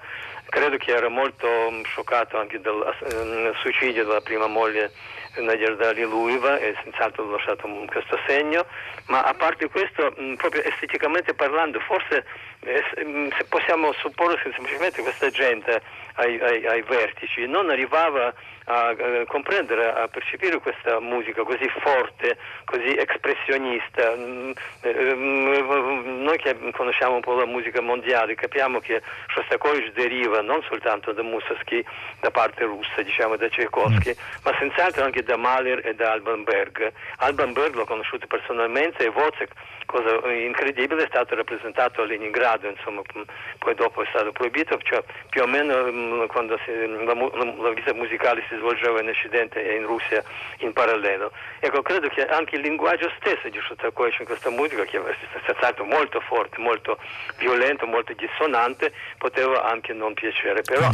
Credo 0.49 0.77
che 0.77 0.91
era 0.91 1.09
molto 1.09 1.47
mm, 1.47 1.83
scioccato 1.83 2.37
anche 2.37 2.59
dal 2.59 2.95
eh, 3.03 3.53
suicidio 3.61 4.05
della 4.05 4.21
prima 4.21 4.47
moglie 4.47 4.91
Nadia 5.37 5.91
Lilueva 5.91 6.57
e 6.57 6.75
senz'altro 6.83 7.27
ha 7.27 7.31
lasciato 7.31 7.67
questo 7.87 8.19
segno, 8.27 8.65
ma 9.05 9.21
a 9.21 9.33
parte 9.33 9.69
questo, 9.69 10.13
proprio 10.37 10.63
esteticamente 10.63 11.33
parlando, 11.33 11.79
forse 11.79 12.25
se- 12.61 13.03
mh, 13.05 13.29
se 13.37 13.45
possiamo 13.45 13.91
supporre 13.93 14.35
che 14.41 14.51
semplicemente 14.53 15.01
questa 15.01 15.29
gente 15.29 15.81
ai, 16.15 16.39
ai- 16.39 16.65
ai 16.67 16.81
vertici 16.81 17.47
non 17.47 17.69
arrivava 17.69 18.33
a 18.71 18.91
eh, 18.95 19.25
comprendere, 19.27 19.91
a 19.91 20.07
percepire 20.09 20.59
questa 20.59 20.99
musica 20.99 21.41
così 21.43 21.67
forte, 21.79 22.37
così 22.65 22.95
espressionista. 22.95 24.13
Mm, 24.15 24.51
eh, 24.81 25.13
mm, 25.15 26.21
Noi 26.23 26.37
che 26.37 26.55
conosciamo 26.73 27.15
un 27.15 27.21
po' 27.21 27.33
la 27.33 27.45
musica 27.45 27.81
mondiale 27.81 28.35
capiamo 28.35 28.79
che 28.79 29.01
Shostakovich 29.33 29.93
deriva 29.93 30.41
non 30.41 30.61
soltanto 30.67 31.13
da 31.13 31.23
Mussorgsky, 31.23 31.83
da 32.19 32.29
parte 32.29 32.63
russa, 32.65 33.01
diciamo 33.01 33.37
da 33.37 33.47
Tchaikovsky, 33.49 34.15
ma 34.43 34.55
senz'altro 34.59 35.03
anche 35.03 35.23
da 35.23 35.37
Mahler 35.37 35.85
e 35.87 35.95
da 35.95 36.11
Alban 36.11 36.43
Berg. 36.43 36.91
Alban 37.17 37.53
Berg 37.53 37.73
l'ho 37.75 37.85
conosciuto 37.85 38.27
personalmente 38.27 39.03
e 39.03 39.07
Wozzeck, 39.07 39.51
cosa 39.89 40.31
incredibile, 40.31 41.03
è 41.03 41.07
stato 41.07 41.33
rappresentato 41.33 42.01
a 42.01 42.05
Leningrado, 42.05 42.67
insomma, 42.69 43.01
mm, 43.01 43.21
poi 43.57 43.73
dopo 43.73 44.03
è 44.03 44.07
stato 44.09 44.31
proibito, 44.31 44.77
cioè 44.83 45.03
più 45.29 45.41
o 45.41 45.47
meno 45.47 45.91
mm, 45.91 46.25
quando 46.27 46.59
si- 46.63 46.71
la, 46.71 47.13
la- 47.13 47.73
vita 47.73 47.93
musicale 47.95 48.43
si 48.47 48.55
svolgeva 48.57 49.01
in 49.01 49.09
Occidente 49.09 49.63
e 49.67 49.75
in 49.77 49.85
Russia 49.87 50.23
in 50.59 50.73
parallelo. 50.73 51.31
Ecco, 51.59 51.81
credo 51.81 52.07
che 52.09 52.23
anche 52.27 52.55
il 52.55 52.61
linguaggio 52.61 53.11
stesso 53.19 53.49
di 53.49 53.59
Shostakovich 53.59 54.19
in 54.19 54.25
questa 54.25 54.51
musica, 54.51 54.83
che 54.85 54.97
è 54.99 55.15
senz'altro 55.45 55.85
molto 55.85 56.19
forte, 56.21 56.59
molto 56.59 56.99
violento, 57.37 57.87
molto 57.87 58.13
dissonante, 58.13 58.93
poteva 59.17 59.63
anche 59.63 59.93
non 59.93 60.13
piacere. 60.13 60.61
Però 60.61 60.87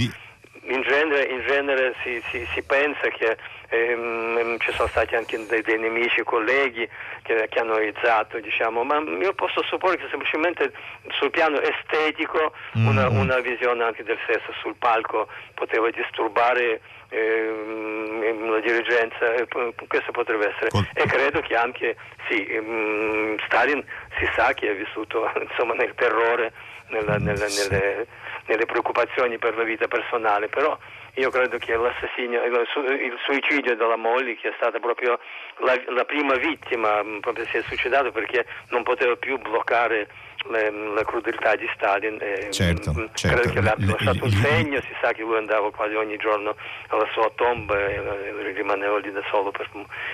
in 0.67 0.81
genere, 0.81 1.25
in 1.25 1.43
genere 1.45 1.93
si, 2.01 2.23
si- 2.31 2.47
si 2.53 2.61
pensa 2.63 3.09
che 3.09 3.37
ehm, 3.69 4.57
ci 4.59 4.71
sono 4.73 4.87
stati 4.89 5.15
anche 5.15 5.45
dei, 5.47 5.61
dei 5.61 5.79
nemici, 5.79 6.23
colleghi 6.23 6.87
che, 7.23 7.47
che 7.49 7.59
hanno 7.59 7.79
izzato, 7.79 8.39
diciamo, 8.39 8.83
ma 8.83 8.99
io 8.99 9.33
posso 9.33 9.63
supporre 9.63 9.97
che 9.97 10.07
semplicemente 10.09 10.71
sul 11.09 11.29
piano 11.31 11.59
estetico 11.61 12.53
una, 12.73 13.09
Mhm. 13.09 13.17
una 13.19 13.39
visione 13.39 13.83
anche 13.83 14.03
del 14.03 14.17
sesso 14.27 14.51
sul 14.61 14.75
palco 14.75 15.27
poteva 15.53 15.89
disturbare 15.89 16.81
ehm, 17.09 18.49
la 18.51 18.59
dirigenza, 18.59 19.33
e 19.33 19.45
p- 19.45 19.87
questo 19.87 20.11
potrebbe 20.11 20.49
essere. 20.49 20.69
Col- 20.69 20.87
E 20.93 21.05
credo 21.05 21.39
che 21.41 21.55
anche 21.55 21.95
sì, 22.27 22.45
ehm, 22.45 23.37
Stalin 23.45 23.83
si 24.17 24.27
sa 24.35 24.53
che 24.53 24.69
ha 24.69 24.73
vissuto 24.73 25.29
insomma, 25.39 25.73
nel 25.73 25.93
terrore, 25.95 26.51
nella- 26.89 27.17
nella- 27.17 27.45
nelle, 27.47 28.07
nelle 28.47 28.65
preoccupazioni 28.65 29.37
per 29.37 29.55
la 29.57 29.63
vita 29.63 29.87
personale, 29.87 30.47
però 30.47 30.77
io 31.15 31.29
credo 31.29 31.57
che 31.57 31.75
l'assassinio, 31.75 32.43
il, 32.43 32.67
su- 32.71 32.79
il 32.83 33.17
suicidio 33.23 33.75
della 33.75 33.95
moglie, 33.95 34.35
che 34.35 34.49
è 34.49 34.53
stata 34.55 34.79
proprio 34.79 35.19
la, 35.59 35.79
la 35.87 36.03
prima 36.05 36.35
vittima, 36.35 37.01
proprio 37.21 37.45
si 37.45 37.57
è 37.57 37.61
suicidato 37.61 38.11
perché 38.11 38.45
non 38.69 38.83
poteva 38.83 39.15
più 39.15 39.37
bloccare 39.37 40.07
la 40.49 41.03
crudeltà 41.03 41.55
di 41.55 41.65
Stalin. 41.75 42.17
e, 42.21 42.49
Certo, 42.51 42.93
mh, 42.93 43.09
certo. 43.13 43.49
Credo 43.49 43.53
che 43.53 43.61
le 43.61 43.73
Il- 43.77 43.85
lasciato 43.89 44.25
un 44.25 44.31
segno, 44.31 44.79
si 44.81 44.93
sa 45.01 45.11
che 45.11 45.21
lui 45.21 45.37
andava 45.37 45.71
quasi 45.71 45.95
ogni 45.95 46.17
giorno 46.17 46.55
alla 46.89 47.07
sua 47.13 47.31
tomba 47.35 47.75
e 47.77 47.93
eh, 47.95 48.51
rimaneva 48.53 48.97
lì 48.99 49.11
da 49.11 49.21
solo 49.31 49.51
per, 49.51 49.69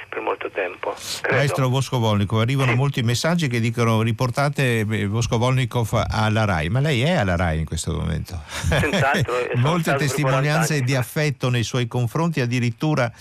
per 0.10 0.22
molto 0.22 0.50
tempo. 0.50 0.96
Credo. 1.22 1.38
Maestro 1.38 1.70
Voscovolnikov, 1.70 2.40
arrivano 2.40 2.76
molti 2.76 3.02
messaggi 3.04 3.48
che 3.48 3.60
dicono 3.60 4.02
riportate 4.02 4.80
eh, 4.80 5.08
Voscovolnikov 5.08 6.06
alla 6.10 6.46
RAI, 6.46 6.70
ma 6.70 6.80
lei 6.80 7.02
è 7.02 7.12
alla 7.12 7.36
RAI 7.36 7.60
in 7.60 7.66
questo 7.66 7.92
momento. 7.94 8.40
Molte 8.72 9.00
stato 9.00 9.32
per 9.34 9.62
40 9.62 9.96
testimonianze 9.96 10.82
di 10.82 10.96
affetto 10.96 11.50
nei 11.50 11.64
suoi 11.64 11.88
confronti, 11.88 12.42
addirittura 12.42 13.12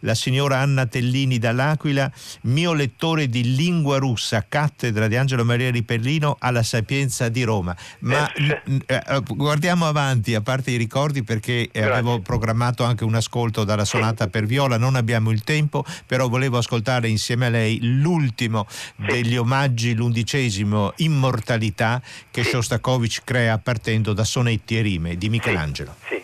la 0.00 0.14
signora 0.14 0.58
Anna 0.58 0.86
Tellini 0.86 1.38
dall'Aquila, 1.38 2.10
mio 2.42 2.72
lettore 2.72 3.28
di 3.28 3.54
lingua 3.54 3.98
russa, 3.98 4.44
cattedra 4.48 5.08
di 5.08 5.16
Angelo 5.16 5.44
Maria 5.44 5.70
Ripellino 5.70 6.36
alla 6.38 6.59
Sapienza 6.62 7.28
di 7.28 7.42
Roma. 7.42 7.76
Ma 8.00 8.32
Eh, 8.32 8.62
eh, 8.86 9.02
eh, 9.06 9.22
guardiamo 9.26 9.86
avanti, 9.86 10.34
a 10.34 10.40
parte 10.40 10.70
i 10.70 10.76
ricordi, 10.76 11.22
perché 11.22 11.68
eh, 11.70 11.82
avevo 11.82 12.20
programmato 12.20 12.84
anche 12.84 13.04
un 13.04 13.14
ascolto 13.14 13.64
dalla 13.64 13.84
sonata 13.84 14.28
per 14.28 14.46
viola, 14.46 14.76
non 14.76 14.94
abbiamo 14.94 15.30
il 15.30 15.42
tempo, 15.42 15.84
però 16.06 16.28
volevo 16.28 16.58
ascoltare 16.58 17.08
insieme 17.08 17.46
a 17.46 17.48
lei 17.48 17.78
l'ultimo 17.82 18.66
degli 18.96 19.36
omaggi, 19.36 19.94
l'undicesimo, 19.94 20.92
Immortalità, 20.96 22.00
che 22.30 22.44
Shostakovich 22.44 23.22
crea 23.24 23.58
partendo 23.58 24.12
da 24.12 24.24
sonetti 24.24 24.78
e 24.78 24.82
rime 24.82 25.16
di 25.16 25.28
Michelangelo. 25.28 25.94
Sì. 26.08 26.19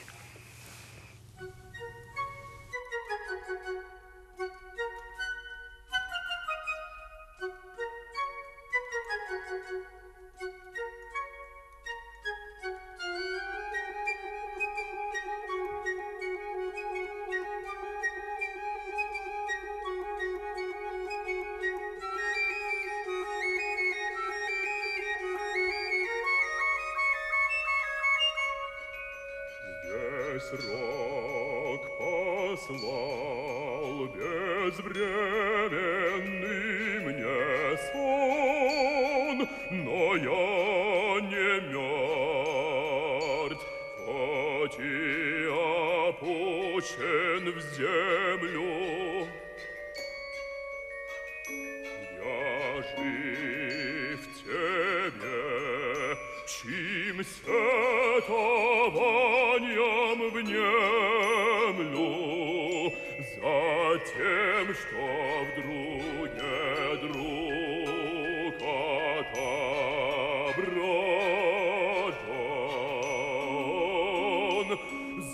отображен, 74.66 74.80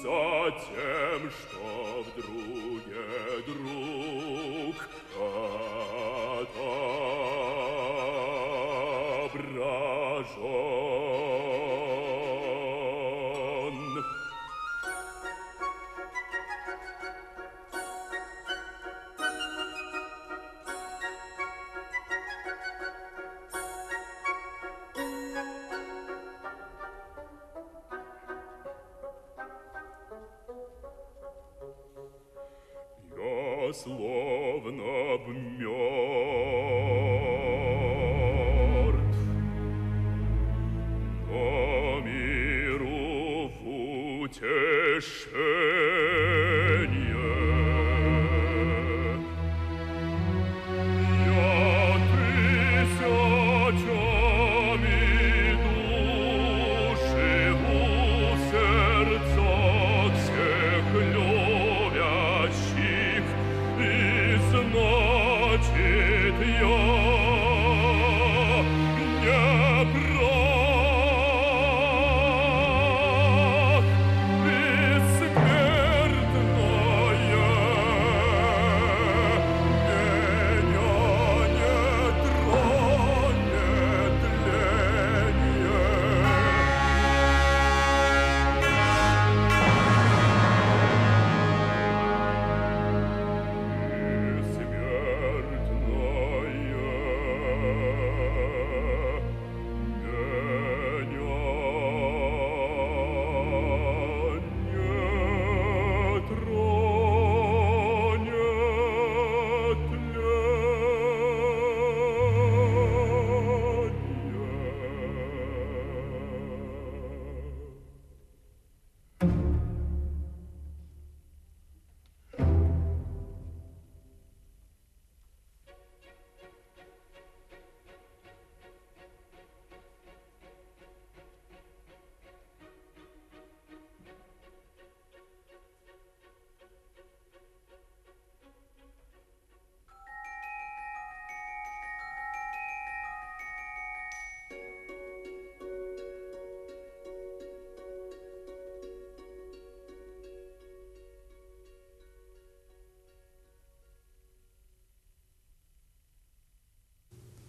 затем, 0.01 1.31
что 1.31 2.03
в 2.03 2.07
друге 2.21 3.05
друг 3.45 4.77
отображен. 5.15 7.40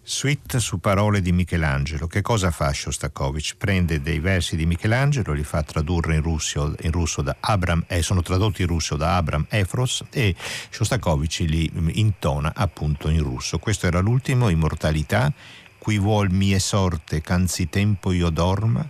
Suite 0.06 0.60
su 0.60 0.82
parole 0.82 1.22
di 1.22 1.32
Michelangelo. 1.32 2.08
Che 2.08 2.22
cosa 2.22 2.52
fa 2.52 2.74
Shostakovich? 2.74 3.56
Prende 3.56 4.02
dei 4.02 4.20
versi 4.20 4.58
di 4.58 4.66
Michelangelo, 4.66 5.32
li 5.32 5.46
fa 5.46 5.64
tradurre 5.64 6.16
in 6.16 6.22
russo, 6.22 6.76
in 6.82 6.92
russo 6.92 7.22
da 7.22 7.38
Abram, 7.40 7.86
eh, 7.88 8.02
sono 8.02 8.22
tradotti 8.22 8.64
in 8.64 8.68
russo 8.68 8.98
da 8.98 9.16
Abram 9.16 9.46
Efros 9.48 10.04
e 10.12 10.36
Shostakovich 10.70 11.46
li 11.48 11.72
mm, 11.74 11.90
intona 11.94 12.52
appunto 12.54 13.08
in 13.08 13.24
russo. 13.24 13.60
Questo 13.60 13.88
era 13.88 14.02
l'ultimo, 14.02 14.50
Immortalità, 14.50 15.32
qui 15.78 15.98
vuol 15.98 16.30
mie 16.32 16.60
sorte, 16.60 17.22
canzi 17.22 17.70
tempo 17.70 18.12
io 18.12 18.30
dorma, 18.30 18.86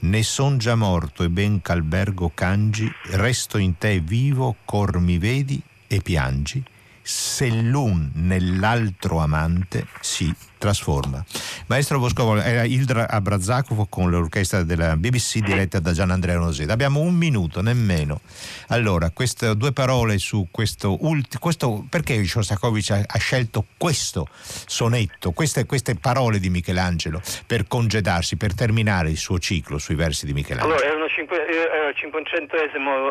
ne 0.00 0.22
son 0.22 0.58
già 0.58 0.74
morto 0.74 1.22
e 1.22 1.30
ben 1.30 1.62
c'albergo 1.62 2.30
cangi, 2.34 2.92
resto 3.12 3.56
in 3.56 3.78
te 3.78 4.00
vivo, 4.00 4.56
cor 4.66 4.98
mi 4.98 5.16
vedi 5.16 5.58
e 5.86 6.00
piangi, 6.02 6.62
se 7.02 7.50
l'un 7.50 8.10
nell'altro 8.14 9.18
amante 9.20 9.86
si 10.00 10.32
trasforma. 10.62 11.24
Maestro 11.66 11.98
Boscovo, 11.98 12.40
era 12.40 12.62
Ildra 12.62 13.08
Abrazakov 13.08 13.88
con 13.88 14.10
l'orchestra 14.10 14.62
della 14.62 14.94
BBC 14.94 15.38
diretta 15.40 15.80
da 15.80 15.90
Gian 15.92 16.12
Andrea 16.12 16.38
Noseda. 16.38 16.72
Abbiamo 16.72 17.00
un 17.00 17.14
minuto, 17.14 17.62
nemmeno. 17.62 18.20
Allora, 18.68 19.10
queste 19.10 19.56
due 19.56 19.72
parole 19.72 20.18
su 20.18 20.46
questo 20.52 21.04
ultimo... 21.04 21.40
Questo, 21.40 21.84
perché 21.90 22.22
Shostakovich 22.22 22.90
ha, 22.90 23.02
ha 23.04 23.18
scelto 23.18 23.64
questo 23.76 24.28
sonetto, 24.30 25.32
queste, 25.32 25.66
queste 25.66 25.96
parole 25.96 26.38
di 26.38 26.48
Michelangelo 26.48 27.20
per 27.44 27.66
congedarsi, 27.66 28.36
per 28.36 28.54
terminare 28.54 29.10
il 29.10 29.16
suo 29.16 29.40
ciclo 29.40 29.78
sui 29.78 29.96
versi 29.96 30.26
di 30.26 30.32
Michelangelo? 30.32 30.74
Allora, 30.74 30.86
erano 30.86 31.08
cinque- 31.08 31.44
era 31.44 31.88
il 31.88 31.96
500 31.96 32.54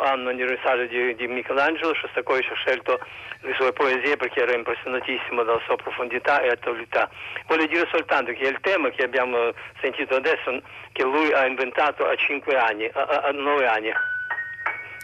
anno 0.03 0.29
anniversario 0.29 0.87
di, 0.87 1.15
di 1.15 1.27
Michelangelo, 1.27 1.93
Shostakovich 1.95 2.49
ha 2.49 2.55
scelto 2.55 2.97
le 3.41 3.53
sue 3.57 3.73
poesie 3.73 4.17
perché 4.17 4.41
era 4.41 4.53
impressionatissimo 4.53 5.43
dalla 5.43 5.61
sua 5.65 5.75
profondità 5.75 6.41
e 6.41 6.49
attualità. 6.49 7.09
Voglio 7.47 7.65
dire 7.67 7.87
soltanto 7.91 8.31
che 8.31 8.47
il 8.47 8.57
tema 8.61 8.89
che 8.89 9.03
abbiamo 9.03 9.51
sentito 9.81 10.15
adesso, 10.15 10.61
che 10.93 11.03
lui 11.03 11.31
ha 11.33 11.45
inventato 11.45 12.07
a 12.07 12.15
5 12.15 12.55
anni, 12.57 12.85
a, 12.85 13.01
a, 13.01 13.27
a 13.27 13.31
9 13.31 13.67
anni, 13.67 13.91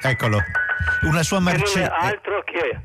Eccolo, 0.03 0.37
una 1.01 1.23
sua 1.23 1.37
che 1.37 1.43
non 1.43 1.53
marcia... 1.55 1.81
è 1.81 2.07
altro 2.07 2.43
che 2.43 2.79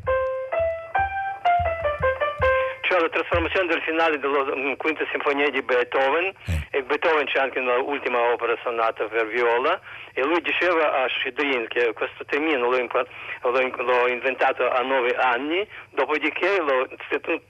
cioè 2.92 3.00
la 3.00 3.08
trasformazione 3.08 3.68
del 3.68 3.80
finale 3.80 4.18
della 4.18 4.44
mm, 4.54 4.74
quinta 4.76 5.00
sinfonia 5.10 5.48
di 5.48 5.62
Beethoven 5.62 6.28
Eh. 6.44 6.76
e 6.76 6.82
Beethoven 6.82 7.24
c'è 7.24 7.38
anche 7.40 7.58
nell'ultima 7.60 8.18
opera 8.32 8.54
sonata 8.62 9.04
per 9.08 9.26
viola 9.28 9.80
e 10.12 10.20
lui 10.24 10.42
diceva 10.42 11.02
a 11.02 11.08
Shidrin 11.08 11.68
che 11.68 11.94
questo 11.94 12.22
termine 12.26 12.58
l'ho, 12.58 12.76
impa- 12.76 13.06
l'ho 13.42 13.60
in- 13.62 13.72
l'ho 13.78 14.08
inventato 14.08 14.68
a 14.70 14.82
nove 14.82 15.16
anni 15.16 15.66
dopodiché 15.90 16.60
l'ho 16.60 16.86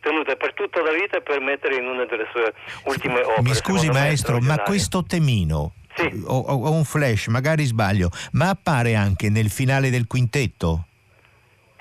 tenuto 0.00 0.36
per 0.36 0.54
tutta 0.54 0.80
la 0.80 0.92
vita 0.92 1.18
per 1.20 1.40
mettere 1.40 1.74
in 1.74 1.86
una 1.88 2.04
delle 2.04 2.28
sue 2.30 2.52
ultime 2.84 3.20
opere 3.22 3.42
Mi 3.42 3.54
scusi 3.54 3.88
maestro, 3.90 4.38
ma 4.38 4.58
questo 4.60 5.02
temino, 5.04 5.72
Sì. 5.96 6.22
ho- 6.24 6.44
ho 6.46 6.70
un 6.70 6.84
flash, 6.84 7.26
magari 7.26 7.64
sbaglio, 7.64 8.10
ma 8.32 8.50
appare 8.50 8.94
anche 8.94 9.28
nel 9.28 9.50
finale 9.50 9.90
del 9.90 10.06
quintetto? 10.06 10.84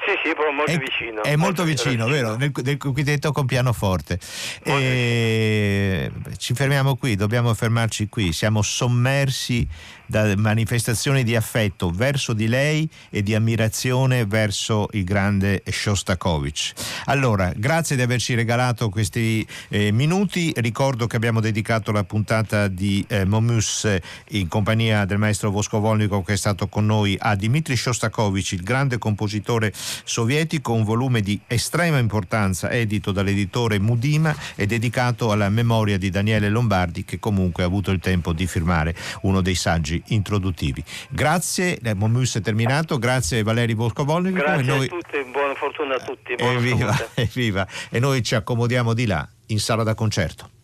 Sì, 0.03 0.17
però 0.35 0.51
molto 0.51 0.71
è, 0.71 0.77
vicino. 0.77 1.23
È 1.23 1.35
molto, 1.35 1.63
vicino, 1.63 2.07
vero? 2.07 2.35
Nel, 2.35 2.51
del 2.51 2.77
quintetto 2.77 3.31
con 3.31 3.45
pianoforte. 3.45 4.19
E 4.63 6.11
ci 6.37 6.53
fermiamo 6.53 6.95
qui, 6.95 7.15
dobbiamo 7.15 7.53
fermarci 7.53 8.07
qui. 8.07 8.31
Siamo 8.31 8.61
sommersi 8.61 9.67
da 10.11 10.35
manifestazioni 10.35 11.23
di 11.23 11.37
affetto 11.37 11.89
verso 11.89 12.33
di 12.33 12.47
lei 12.47 12.87
e 13.09 13.23
di 13.23 13.33
ammirazione 13.33 14.25
verso 14.25 14.89
il 14.91 15.05
grande 15.05 15.63
Shostakovich. 15.65 16.73
Allora, 17.05 17.53
grazie 17.55 17.95
di 17.95 18.01
averci 18.01 18.35
regalato 18.35 18.89
questi 18.89 19.47
eh, 19.69 19.93
minuti. 19.93 20.51
Ricordo 20.57 21.07
che 21.07 21.15
abbiamo 21.15 21.39
dedicato 21.39 21.93
la 21.93 22.03
puntata 22.03 22.67
di 22.67 23.05
eh, 23.07 23.23
Momus 23.23 23.87
in 24.31 24.49
compagnia 24.49 25.05
del 25.05 25.17
maestro 25.17 25.49
Vosco 25.49 25.79
Volnico 25.79 26.21
che 26.23 26.33
è 26.33 26.37
stato 26.37 26.67
con 26.67 26.85
noi 26.85 27.15
a 27.17 27.35
Dmitri 27.35 27.77
Shostakovich, 27.77 28.51
il 28.51 28.63
grande 28.63 28.97
compositore 28.97 29.71
sovietico, 30.11 30.73
un 30.73 30.83
volume 30.83 31.21
di 31.21 31.39
estrema 31.47 31.97
importanza 31.97 32.69
edito 32.69 33.13
dall'editore 33.13 33.79
Mudima 33.79 34.35
e 34.55 34.65
dedicato 34.65 35.31
alla 35.31 35.47
memoria 35.47 35.97
di 35.97 36.09
Daniele 36.09 36.49
Lombardi 36.49 37.05
che 37.05 37.17
comunque 37.17 37.63
ha 37.63 37.67
avuto 37.67 37.91
il 37.91 37.99
tempo 37.99 38.33
di 38.33 38.45
firmare 38.45 38.93
uno 39.21 39.39
dei 39.39 39.55
saggi 39.55 40.03
introduttivi. 40.07 40.83
Grazie, 41.09 41.79
il 41.81 41.95
Momus 41.95 42.35
è 42.35 42.41
terminato, 42.41 42.99
grazie 42.99 43.41
Valeri 43.41 43.73
Boscovolnico. 43.73 44.35
Grazie 44.35 44.63
noi... 44.63 44.85
a 44.85 44.89
tutti, 44.89 45.17
buona 45.31 45.55
fortuna 45.55 45.95
a 45.95 45.99
tutti. 45.99 46.33
Evviva, 46.33 46.97
evviva. 47.13 47.67
E 47.89 47.99
noi 47.99 48.21
ci 48.21 48.35
accomodiamo 48.35 48.93
di 48.93 49.05
là, 49.05 49.27
in 49.47 49.59
sala 49.59 49.83
da 49.83 49.93
concerto. 49.93 50.60